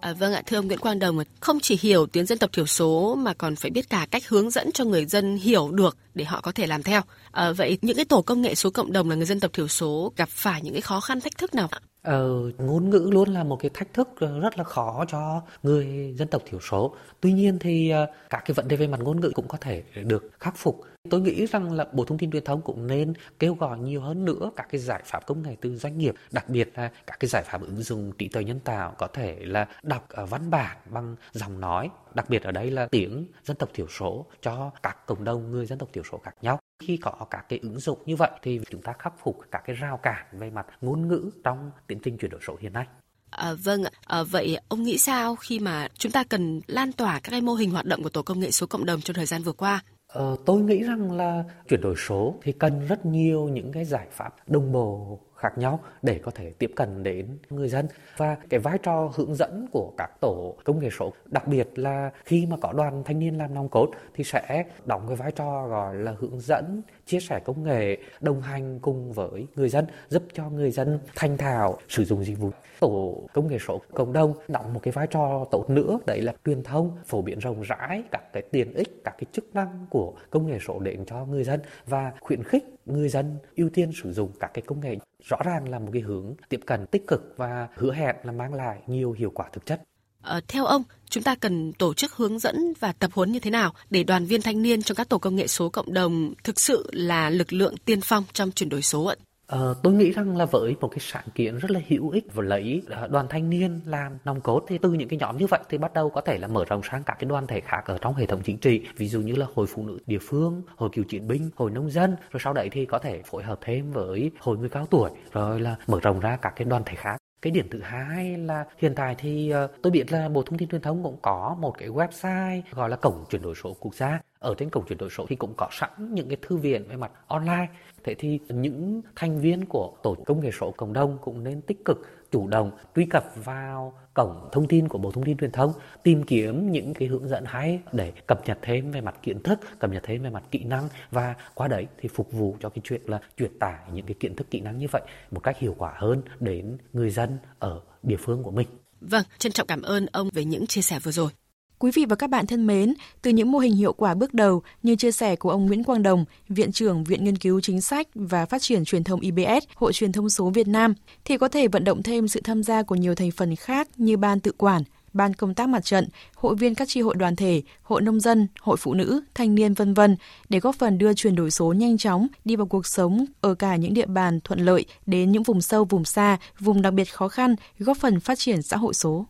À, 0.00 0.12
vâng 0.12 0.32
ạ, 0.32 0.42
thưa 0.46 0.56
ông 0.56 0.66
Nguyễn 0.66 0.78
Quang 0.78 0.98
Đồng, 0.98 1.18
không 1.40 1.60
chỉ 1.60 1.78
hiểu 1.80 2.06
tiếng 2.06 2.26
dân 2.26 2.38
tộc 2.38 2.50
thiểu 2.52 2.66
số 2.66 3.14
mà 3.18 3.34
còn 3.34 3.56
phải 3.56 3.70
biết 3.70 3.90
cả 3.90 4.06
cách 4.10 4.28
hướng 4.28 4.50
dẫn 4.50 4.72
cho 4.72 4.84
người 4.84 5.04
dân 5.04 5.36
hiểu 5.36 5.70
được 5.70 5.96
để 6.14 6.24
họ 6.24 6.40
có 6.40 6.52
thể 6.52 6.66
làm 6.66 6.82
theo. 6.82 7.00
À, 7.30 7.52
vậy 7.52 7.78
những 7.82 7.96
cái 7.96 8.04
tổ 8.04 8.22
công 8.22 8.42
nghệ 8.42 8.54
số 8.54 8.70
cộng 8.70 8.92
đồng 8.92 9.10
là 9.10 9.16
người 9.16 9.26
dân 9.26 9.40
tộc 9.40 9.52
thiểu 9.52 9.68
số 9.68 10.12
gặp 10.16 10.28
phải 10.28 10.62
những 10.62 10.74
cái 10.74 10.82
khó 10.82 11.00
khăn 11.00 11.20
thách 11.20 11.38
thức 11.38 11.54
nào? 11.54 11.68
Ờ, 12.02 12.50
ngôn 12.58 12.90
ngữ 12.90 13.10
luôn 13.12 13.28
là 13.28 13.44
một 13.44 13.56
cái 13.56 13.70
thách 13.74 13.94
thức 13.94 14.08
rất 14.42 14.58
là 14.58 14.64
khó 14.64 15.04
cho 15.08 15.42
người 15.62 16.14
dân 16.16 16.28
tộc 16.28 16.42
thiểu 16.46 16.60
số. 16.60 16.94
Tuy 17.20 17.32
nhiên 17.32 17.58
thì 17.58 17.90
ờ, 17.90 18.06
các 18.30 18.42
cái 18.46 18.54
vấn 18.54 18.68
đề 18.68 18.76
về 18.76 18.86
mặt 18.86 19.00
ngôn 19.00 19.20
ngữ 19.20 19.30
cũng 19.34 19.48
có 19.48 19.58
thể 19.60 19.82
được 19.94 20.30
khắc 20.40 20.56
phục. 20.56 20.80
Tôi 21.10 21.20
nghĩ 21.20 21.46
rằng 21.46 21.72
là 21.72 21.86
Bộ 21.92 22.04
Thông 22.04 22.18
tin 22.18 22.30
Truyền 22.30 22.44
thông 22.44 22.60
cũng 22.62 22.86
nên 22.86 23.12
kêu 23.38 23.54
gọi 23.54 23.78
nhiều 23.78 24.00
hơn 24.00 24.24
nữa 24.24 24.50
các 24.56 24.66
cái 24.70 24.80
giải 24.80 25.02
pháp 25.04 25.26
công 25.26 25.42
nghệ 25.42 25.56
từ 25.60 25.76
doanh 25.76 25.98
nghiệp, 25.98 26.14
đặc 26.32 26.48
biệt 26.48 26.72
là 26.74 26.90
các 27.06 27.20
cái 27.20 27.28
giải 27.28 27.42
pháp 27.46 27.60
ứng 27.62 27.82
dụng 27.82 28.12
trí 28.18 28.28
tuệ 28.28 28.44
nhân 28.44 28.60
tạo 28.60 28.94
có 28.98 29.06
thể 29.06 29.36
là 29.40 29.66
đọc 29.82 30.08
văn 30.28 30.50
bản 30.50 30.76
bằng 30.90 31.16
giọng 31.32 31.60
nói, 31.60 31.90
đặc 32.14 32.30
biệt 32.30 32.42
ở 32.42 32.52
đây 32.52 32.70
là 32.70 32.86
tiếng 32.90 33.26
dân 33.44 33.56
tộc 33.56 33.68
thiểu 33.74 33.86
số 33.88 34.26
cho 34.42 34.70
các 34.82 35.06
cộng 35.06 35.24
đồng 35.24 35.50
người 35.50 35.66
dân 35.66 35.78
tộc 35.78 35.88
thiểu 35.92 36.04
số 36.12 36.18
khác 36.18 36.34
nhau. 36.42 36.58
Khi 36.80 36.96
có 36.96 37.26
các 37.30 37.44
cái 37.48 37.58
ứng 37.62 37.80
dụng 37.80 37.98
như 38.06 38.16
vậy 38.16 38.30
thì 38.42 38.60
chúng 38.70 38.82
ta 38.82 38.92
khắc 38.98 39.12
phục 39.22 39.40
các 39.50 39.62
cái 39.66 39.76
rào 39.76 39.96
cản 40.02 40.26
về 40.32 40.50
mặt 40.50 40.66
ngôn 40.80 41.08
ngữ 41.08 41.30
trong 41.44 41.70
tiến 41.86 41.98
trình 42.02 42.18
chuyển 42.18 42.30
đổi 42.30 42.40
số 42.46 42.56
hiện 42.60 42.72
nay. 42.72 42.86
À, 43.30 43.54
vâng 43.64 43.84
ạ, 43.84 43.90
à, 44.06 44.22
vậy 44.22 44.58
ông 44.68 44.82
nghĩ 44.82 44.98
sao 44.98 45.36
khi 45.36 45.58
mà 45.58 45.88
chúng 45.94 46.12
ta 46.12 46.24
cần 46.24 46.60
lan 46.66 46.92
tỏa 46.92 47.20
các 47.20 47.30
cái 47.30 47.40
mô 47.40 47.54
hình 47.54 47.70
hoạt 47.70 47.84
động 47.86 48.02
của 48.02 48.08
tổ 48.08 48.22
công 48.22 48.40
nghệ 48.40 48.50
số 48.50 48.66
cộng 48.66 48.86
đồng 48.86 49.00
trong 49.00 49.14
thời 49.14 49.26
gian 49.26 49.42
vừa 49.42 49.52
qua? 49.52 49.82
Ờ, 50.12 50.36
tôi 50.46 50.60
nghĩ 50.60 50.82
rằng 50.82 51.12
là 51.12 51.44
chuyển 51.68 51.80
đổi 51.80 51.94
số 51.96 52.34
thì 52.42 52.52
cần 52.52 52.86
rất 52.86 53.06
nhiều 53.06 53.48
những 53.48 53.72
cái 53.72 53.84
giải 53.84 54.06
pháp 54.12 54.34
đồng 54.46 54.72
bộ 54.72 55.18
khác 55.38 55.58
nhau 55.58 55.80
để 56.02 56.20
có 56.22 56.30
thể 56.30 56.52
tiếp 56.58 56.72
cận 56.76 57.02
đến 57.02 57.38
người 57.50 57.68
dân. 57.68 57.86
Và 58.16 58.36
cái 58.48 58.60
vai 58.60 58.78
trò 58.78 59.12
hướng 59.14 59.34
dẫn 59.34 59.66
của 59.72 59.92
các 59.96 60.10
tổ 60.20 60.54
công 60.64 60.78
nghệ 60.78 60.88
số, 60.98 61.12
đặc 61.26 61.46
biệt 61.46 61.78
là 61.78 62.10
khi 62.24 62.46
mà 62.46 62.56
có 62.60 62.72
đoàn 62.72 63.02
thanh 63.04 63.18
niên 63.18 63.38
làm 63.38 63.54
nòng 63.54 63.68
cốt 63.68 63.90
thì 64.14 64.24
sẽ 64.24 64.64
đóng 64.84 65.04
cái 65.06 65.16
vai 65.16 65.32
trò 65.32 65.66
gọi 65.68 65.94
là 65.94 66.14
hướng 66.18 66.40
dẫn, 66.40 66.82
chia 67.06 67.20
sẻ 67.20 67.40
công 67.44 67.62
nghệ, 67.62 67.98
đồng 68.20 68.42
hành 68.42 68.78
cùng 68.78 69.12
với 69.12 69.46
người 69.56 69.68
dân, 69.68 69.86
giúp 70.08 70.22
cho 70.32 70.50
người 70.50 70.70
dân 70.70 70.98
thanh 71.16 71.36
thạo 71.36 71.78
sử 71.88 72.04
dụng 72.04 72.24
dịch 72.24 72.38
vụ. 72.38 72.50
Tổ 72.80 73.22
công 73.32 73.48
nghệ 73.48 73.58
số 73.66 73.80
cộng 73.94 74.12
đồng 74.12 74.34
đóng 74.48 74.74
một 74.74 74.80
cái 74.82 74.92
vai 74.92 75.06
trò 75.06 75.44
tốt 75.50 75.70
nữa, 75.70 75.98
đấy 76.06 76.22
là 76.22 76.32
truyền 76.44 76.62
thông, 76.62 76.96
phổ 77.06 77.22
biến 77.22 77.38
rộng 77.38 77.62
rãi 77.62 78.02
các 78.10 78.32
cái 78.32 78.42
tiện 78.50 78.74
ích, 78.74 79.04
các 79.04 79.14
cái 79.18 79.26
chức 79.32 79.54
năng 79.54 79.86
của 79.90 80.12
công 80.30 80.46
nghệ 80.46 80.58
số 80.66 80.78
đến 80.78 81.04
cho 81.06 81.24
người 81.24 81.44
dân 81.44 81.60
và 81.86 82.12
khuyến 82.20 82.42
khích 82.42 82.64
người 82.86 83.08
dân 83.08 83.36
ưu 83.56 83.68
tiên 83.74 83.90
sử 84.02 84.12
dụng 84.12 84.30
các 84.40 84.50
cái 84.54 84.62
công 84.66 84.80
nghệ 84.80 84.96
rõ 85.24 85.36
ràng 85.44 85.68
là 85.68 85.78
một 85.78 85.90
cái 85.92 86.02
hướng 86.02 86.34
tiếp 86.48 86.60
cận 86.66 86.86
tích 86.86 87.06
cực 87.06 87.34
và 87.36 87.68
hứa 87.74 87.92
hẹn 87.92 88.16
là 88.22 88.32
mang 88.32 88.54
lại 88.54 88.78
nhiều 88.86 89.12
hiệu 89.12 89.30
quả 89.34 89.48
thực 89.52 89.66
chất. 89.66 89.82
À, 90.22 90.40
theo 90.48 90.64
ông, 90.64 90.82
chúng 91.10 91.22
ta 91.22 91.34
cần 91.34 91.72
tổ 91.72 91.94
chức 91.94 92.12
hướng 92.12 92.38
dẫn 92.38 92.72
và 92.80 92.92
tập 92.92 93.10
huấn 93.14 93.32
như 93.32 93.38
thế 93.38 93.50
nào 93.50 93.74
để 93.90 94.04
đoàn 94.04 94.24
viên 94.24 94.42
thanh 94.42 94.62
niên 94.62 94.82
trong 94.82 94.96
các 94.96 95.08
tổ 95.08 95.18
công 95.18 95.36
nghệ 95.36 95.46
số 95.46 95.68
cộng 95.68 95.92
đồng 95.92 96.34
thực 96.44 96.60
sự 96.60 96.90
là 96.92 97.30
lực 97.30 97.52
lượng 97.52 97.76
tiên 97.76 98.00
phong 98.00 98.24
trong 98.32 98.50
chuyển 98.50 98.68
đổi 98.68 98.82
số 98.82 99.04
ạ? 99.04 99.16
Ờ, 99.48 99.74
tôi 99.82 99.92
nghĩ 99.92 100.12
rằng 100.12 100.36
là 100.36 100.44
với 100.44 100.76
một 100.80 100.88
cái 100.88 100.98
sáng 101.00 101.24
kiến 101.34 101.58
rất 101.58 101.70
là 101.70 101.80
hữu 101.88 102.10
ích 102.10 102.24
và 102.34 102.42
lấy 102.42 102.82
đoàn 103.10 103.26
thanh 103.28 103.50
niên 103.50 103.80
làm 103.84 104.18
nòng 104.24 104.40
cốt 104.40 104.64
thì 104.68 104.78
từ 104.78 104.92
những 104.92 105.08
cái 105.08 105.18
nhóm 105.18 105.36
như 105.36 105.46
vậy 105.46 105.60
thì 105.68 105.78
bắt 105.78 105.92
đầu 105.94 106.10
có 106.10 106.20
thể 106.20 106.38
là 106.38 106.48
mở 106.48 106.64
rộng 106.64 106.80
sang 106.90 107.02
các 107.02 107.16
cái 107.18 107.28
đoàn 107.28 107.46
thể 107.46 107.60
khác 107.60 107.82
ở 107.86 107.98
trong 108.00 108.14
hệ 108.14 108.26
thống 108.26 108.40
chính 108.44 108.58
trị 108.58 108.86
ví 108.96 109.08
dụ 109.08 109.20
như 109.20 109.34
là 109.34 109.46
hội 109.54 109.66
phụ 109.66 109.86
nữ 109.86 109.98
địa 110.06 110.18
phương 110.20 110.62
hội 110.76 110.90
cựu 110.92 111.04
chiến 111.04 111.28
binh 111.28 111.50
hội 111.56 111.70
nông 111.70 111.90
dân 111.90 112.16
rồi 112.30 112.40
sau 112.44 112.52
đấy 112.52 112.68
thì 112.72 112.86
có 112.86 112.98
thể 112.98 113.22
phối 113.22 113.42
hợp 113.42 113.58
thêm 113.62 113.92
với 113.92 114.30
hội 114.38 114.58
người 114.58 114.68
cao 114.68 114.86
tuổi 114.90 115.10
rồi 115.32 115.60
là 115.60 115.76
mở 115.86 116.00
rộng 116.02 116.20
ra 116.20 116.36
các 116.36 116.52
cái 116.56 116.64
đoàn 116.64 116.82
thể 116.86 116.94
khác 116.94 117.18
cái 117.42 117.50
điểm 117.50 117.66
thứ 117.70 117.80
hai 117.80 118.38
là 118.38 118.64
hiện 118.78 118.94
tại 118.94 119.14
thì 119.18 119.52
uh, 119.64 119.70
tôi 119.82 119.90
biết 119.90 120.12
là 120.12 120.28
Bộ 120.28 120.42
Thông 120.42 120.58
tin 120.58 120.68
Truyền 120.68 120.80
thông 120.80 121.02
cũng 121.02 121.16
có 121.22 121.56
một 121.60 121.78
cái 121.78 121.88
website 121.88 122.62
gọi 122.70 122.90
là 122.90 122.96
cổng 122.96 123.24
chuyển 123.30 123.42
đổi 123.42 123.54
số 123.54 123.76
quốc 123.80 123.94
gia. 123.94 124.20
Ở 124.38 124.54
trên 124.58 124.70
cổng 124.70 124.86
chuyển 124.88 124.98
đổi 124.98 125.10
số 125.10 125.26
thì 125.28 125.36
cũng 125.36 125.54
có 125.56 125.68
sẵn 125.72 125.90
những 126.14 126.28
cái 126.28 126.36
thư 126.42 126.56
viện 126.56 126.84
về 126.88 126.96
mặt 126.96 127.10
online. 127.26 127.68
Thế 128.04 128.14
thì 128.18 128.38
những 128.48 129.02
thành 129.16 129.40
viên 129.40 129.64
của 129.64 129.96
tổ 130.02 130.16
công 130.26 130.40
nghệ 130.40 130.50
số 130.60 130.70
cộng 130.70 130.92
đồng 130.92 131.18
cũng 131.20 131.44
nên 131.44 131.62
tích 131.62 131.84
cực 131.84 132.06
chủ 132.30 132.48
động 132.48 132.70
truy 132.96 133.06
cập 133.06 133.24
vào 133.44 133.98
cổng 134.14 134.48
thông 134.52 134.68
tin 134.68 134.88
của 134.88 134.98
Bộ 134.98 135.10
Thông 135.10 135.24
tin 135.24 135.36
Truyền 135.36 135.50
thông, 135.50 135.72
tìm 136.02 136.22
kiếm 136.22 136.70
những 136.70 136.94
cái 136.94 137.08
hướng 137.08 137.28
dẫn 137.28 137.44
hay 137.46 137.80
để 137.92 138.12
cập 138.26 138.46
nhật 138.46 138.58
thêm 138.62 138.90
về 138.90 139.00
mặt 139.00 139.14
kiến 139.22 139.42
thức, 139.42 139.60
cập 139.78 139.90
nhật 139.90 140.02
thêm 140.06 140.22
về 140.22 140.30
mặt 140.30 140.44
kỹ 140.50 140.64
năng 140.64 140.88
và 141.10 141.34
qua 141.54 141.68
đấy 141.68 141.86
thì 142.00 142.08
phục 142.08 142.32
vụ 142.32 142.56
cho 142.60 142.68
cái 142.68 142.82
chuyện 142.84 143.00
là 143.04 143.20
truyền 143.36 143.58
tải 143.58 143.78
những 143.92 144.06
cái 144.06 144.14
kiến 144.20 144.36
thức 144.36 144.50
kỹ 144.50 144.60
năng 144.60 144.78
như 144.78 144.86
vậy 144.92 145.02
một 145.30 145.40
cách 145.40 145.58
hiệu 145.58 145.74
quả 145.78 145.92
hơn 145.96 146.22
đến 146.40 146.78
người 146.92 147.10
dân 147.10 147.38
ở 147.58 147.80
địa 148.02 148.16
phương 148.18 148.42
của 148.42 148.50
mình. 148.50 148.68
Vâng, 149.00 149.22
trân 149.38 149.52
trọng 149.52 149.66
cảm 149.66 149.82
ơn 149.82 150.06
ông 150.12 150.28
về 150.32 150.44
những 150.44 150.66
chia 150.66 150.82
sẻ 150.82 150.98
vừa 151.02 151.12
rồi. 151.12 151.30
Quý 151.80 151.90
vị 151.94 152.04
và 152.08 152.16
các 152.16 152.30
bạn 152.30 152.46
thân 152.46 152.66
mến, 152.66 152.94
từ 153.22 153.30
những 153.30 153.52
mô 153.52 153.58
hình 153.58 153.76
hiệu 153.76 153.92
quả 153.92 154.14
bước 154.14 154.34
đầu 154.34 154.62
như 154.82 154.96
chia 154.96 155.12
sẻ 155.12 155.36
của 155.36 155.50
ông 155.50 155.66
Nguyễn 155.66 155.84
Quang 155.84 156.02
Đồng, 156.02 156.24
Viện 156.48 156.72
trưởng 156.72 157.04
Viện 157.04 157.24
Nghiên 157.24 157.36
cứu 157.36 157.60
Chính 157.60 157.80
sách 157.80 158.08
và 158.14 158.46
Phát 158.46 158.62
triển 158.62 158.84
Truyền 158.84 159.04
thông 159.04 159.20
IBS, 159.20 159.64
Hội 159.74 159.92
Truyền 159.92 160.12
thông 160.12 160.30
số 160.30 160.50
Việt 160.50 160.68
Nam, 160.68 160.94
thì 161.24 161.38
có 161.38 161.48
thể 161.48 161.68
vận 161.68 161.84
động 161.84 162.02
thêm 162.02 162.28
sự 162.28 162.40
tham 162.44 162.62
gia 162.62 162.82
của 162.82 162.94
nhiều 162.94 163.14
thành 163.14 163.30
phần 163.30 163.56
khác 163.56 163.88
như 163.96 164.16
ban 164.16 164.40
tự 164.40 164.52
quản, 164.52 164.82
ban 165.12 165.34
công 165.34 165.54
tác 165.54 165.68
mặt 165.68 165.84
trận, 165.84 166.08
hội 166.34 166.54
viên 166.54 166.74
các 166.74 166.88
tri 166.88 167.00
hội 167.00 167.14
đoàn 167.14 167.36
thể, 167.36 167.62
hội 167.82 168.02
nông 168.02 168.20
dân, 168.20 168.46
hội 168.60 168.76
phụ 168.76 168.94
nữ, 168.94 169.20
thanh 169.34 169.54
niên 169.54 169.74
vân 169.74 169.94
vân 169.94 170.16
để 170.48 170.60
góp 170.60 170.74
phần 170.74 170.98
đưa 170.98 171.14
chuyển 171.14 171.34
đổi 171.34 171.50
số 171.50 171.72
nhanh 171.72 171.98
chóng 171.98 172.26
đi 172.44 172.56
vào 172.56 172.66
cuộc 172.66 172.86
sống 172.86 173.24
ở 173.40 173.54
cả 173.54 173.76
những 173.76 173.94
địa 173.94 174.06
bàn 174.06 174.40
thuận 174.44 174.60
lợi 174.60 174.84
đến 175.06 175.32
những 175.32 175.42
vùng 175.42 175.60
sâu 175.60 175.84
vùng 175.84 176.04
xa, 176.04 176.38
vùng 176.60 176.82
đặc 176.82 176.94
biệt 176.94 177.14
khó 177.14 177.28
khăn, 177.28 177.56
góp 177.78 177.96
phần 177.96 178.20
phát 178.20 178.38
triển 178.38 178.62
xã 178.62 178.76
hội 178.76 178.94
số. 178.94 179.26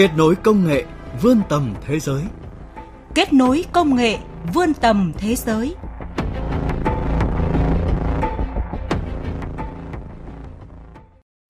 Kết 0.00 0.10
nối 0.16 0.34
công 0.34 0.66
nghệ 0.66 0.84
vươn 1.22 1.40
tầm 1.48 1.74
thế 1.86 2.00
giới. 2.00 2.22
Kết 3.14 3.32
nối 3.32 3.64
công 3.72 3.96
nghệ 3.96 4.18
vươn 4.54 4.74
tầm 4.74 5.12
thế 5.18 5.34
giới. 5.36 5.74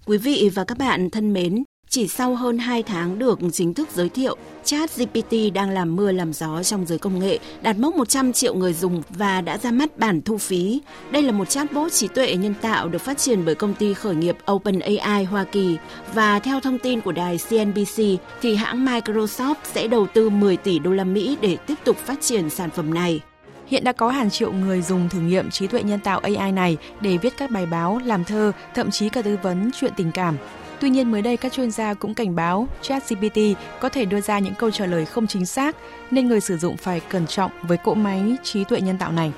Quý 0.06 0.18
vị 0.18 0.50
và 0.54 0.64
các 0.64 0.78
bạn 0.78 1.10
thân 1.10 1.32
mến, 1.32 1.64
chỉ 1.90 2.08
sau 2.08 2.34
hơn 2.34 2.58
2 2.58 2.82
tháng 2.82 3.18
được 3.18 3.38
chính 3.52 3.74
thức 3.74 3.88
giới 3.94 4.08
thiệu, 4.08 4.36
ChatGPT 4.64 5.34
đang 5.54 5.70
làm 5.70 5.96
mưa 5.96 6.12
làm 6.12 6.32
gió 6.32 6.62
trong 6.62 6.86
giới 6.86 6.98
công 6.98 7.18
nghệ, 7.18 7.38
đạt 7.62 7.78
mốc 7.78 7.94
100 7.94 8.32
triệu 8.32 8.54
người 8.54 8.72
dùng 8.72 9.02
và 9.08 9.40
đã 9.40 9.58
ra 9.58 9.70
mắt 9.70 9.98
bản 9.98 10.22
thu 10.22 10.38
phí. 10.38 10.80
Đây 11.10 11.22
là 11.22 11.32
một 11.32 11.50
chatbot 11.50 11.92
trí 11.92 12.08
tuệ 12.08 12.36
nhân 12.36 12.54
tạo 12.60 12.88
được 12.88 12.98
phát 12.98 13.18
triển 13.18 13.44
bởi 13.44 13.54
công 13.54 13.74
ty 13.74 13.94
khởi 13.94 14.14
nghiệp 14.14 14.36
OpenAI 14.52 15.24
Hoa 15.24 15.44
Kỳ 15.44 15.76
và 16.14 16.38
theo 16.38 16.60
thông 16.60 16.78
tin 16.78 17.00
của 17.00 17.12
đài 17.12 17.38
CNBC 17.48 18.02
thì 18.42 18.56
hãng 18.56 18.86
Microsoft 18.86 19.54
sẽ 19.64 19.88
đầu 19.88 20.06
tư 20.14 20.30
10 20.30 20.56
tỷ 20.56 20.78
đô 20.78 20.90
la 20.90 21.04
Mỹ 21.04 21.36
để 21.40 21.56
tiếp 21.56 21.78
tục 21.84 21.96
phát 21.96 22.20
triển 22.20 22.50
sản 22.50 22.70
phẩm 22.70 22.94
này. 22.94 23.20
Hiện 23.66 23.84
đã 23.84 23.92
có 23.92 24.10
hàng 24.10 24.30
triệu 24.30 24.52
người 24.52 24.82
dùng 24.82 25.08
thử 25.08 25.20
nghiệm 25.20 25.50
trí 25.50 25.66
tuệ 25.66 25.82
nhân 25.82 26.00
tạo 26.00 26.20
AI 26.20 26.52
này 26.52 26.76
để 27.00 27.16
viết 27.16 27.36
các 27.36 27.50
bài 27.50 27.66
báo, 27.66 28.00
làm 28.04 28.24
thơ, 28.24 28.52
thậm 28.74 28.90
chí 28.90 29.08
cả 29.08 29.22
tư 29.22 29.38
vấn 29.42 29.70
chuyện 29.80 29.92
tình 29.96 30.12
cảm. 30.12 30.36
Tuy 30.80 30.90
nhiên 30.90 31.10
mới 31.10 31.22
đây 31.22 31.36
các 31.36 31.52
chuyên 31.52 31.70
gia 31.70 31.94
cũng 31.94 32.14
cảnh 32.14 32.34
báo 32.36 32.68
ChatGPT 32.82 33.38
có 33.80 33.88
thể 33.88 34.04
đưa 34.04 34.20
ra 34.20 34.38
những 34.38 34.54
câu 34.54 34.70
trả 34.70 34.86
lời 34.86 35.04
không 35.04 35.26
chính 35.26 35.46
xác 35.46 35.76
nên 36.10 36.28
người 36.28 36.40
sử 36.40 36.58
dụng 36.58 36.76
phải 36.76 37.00
cẩn 37.00 37.26
trọng 37.26 37.50
với 37.62 37.78
cỗ 37.84 37.94
máy 37.94 38.36
trí 38.42 38.64
tuệ 38.64 38.80
nhân 38.80 38.98
tạo 38.98 39.12
này. 39.12 39.32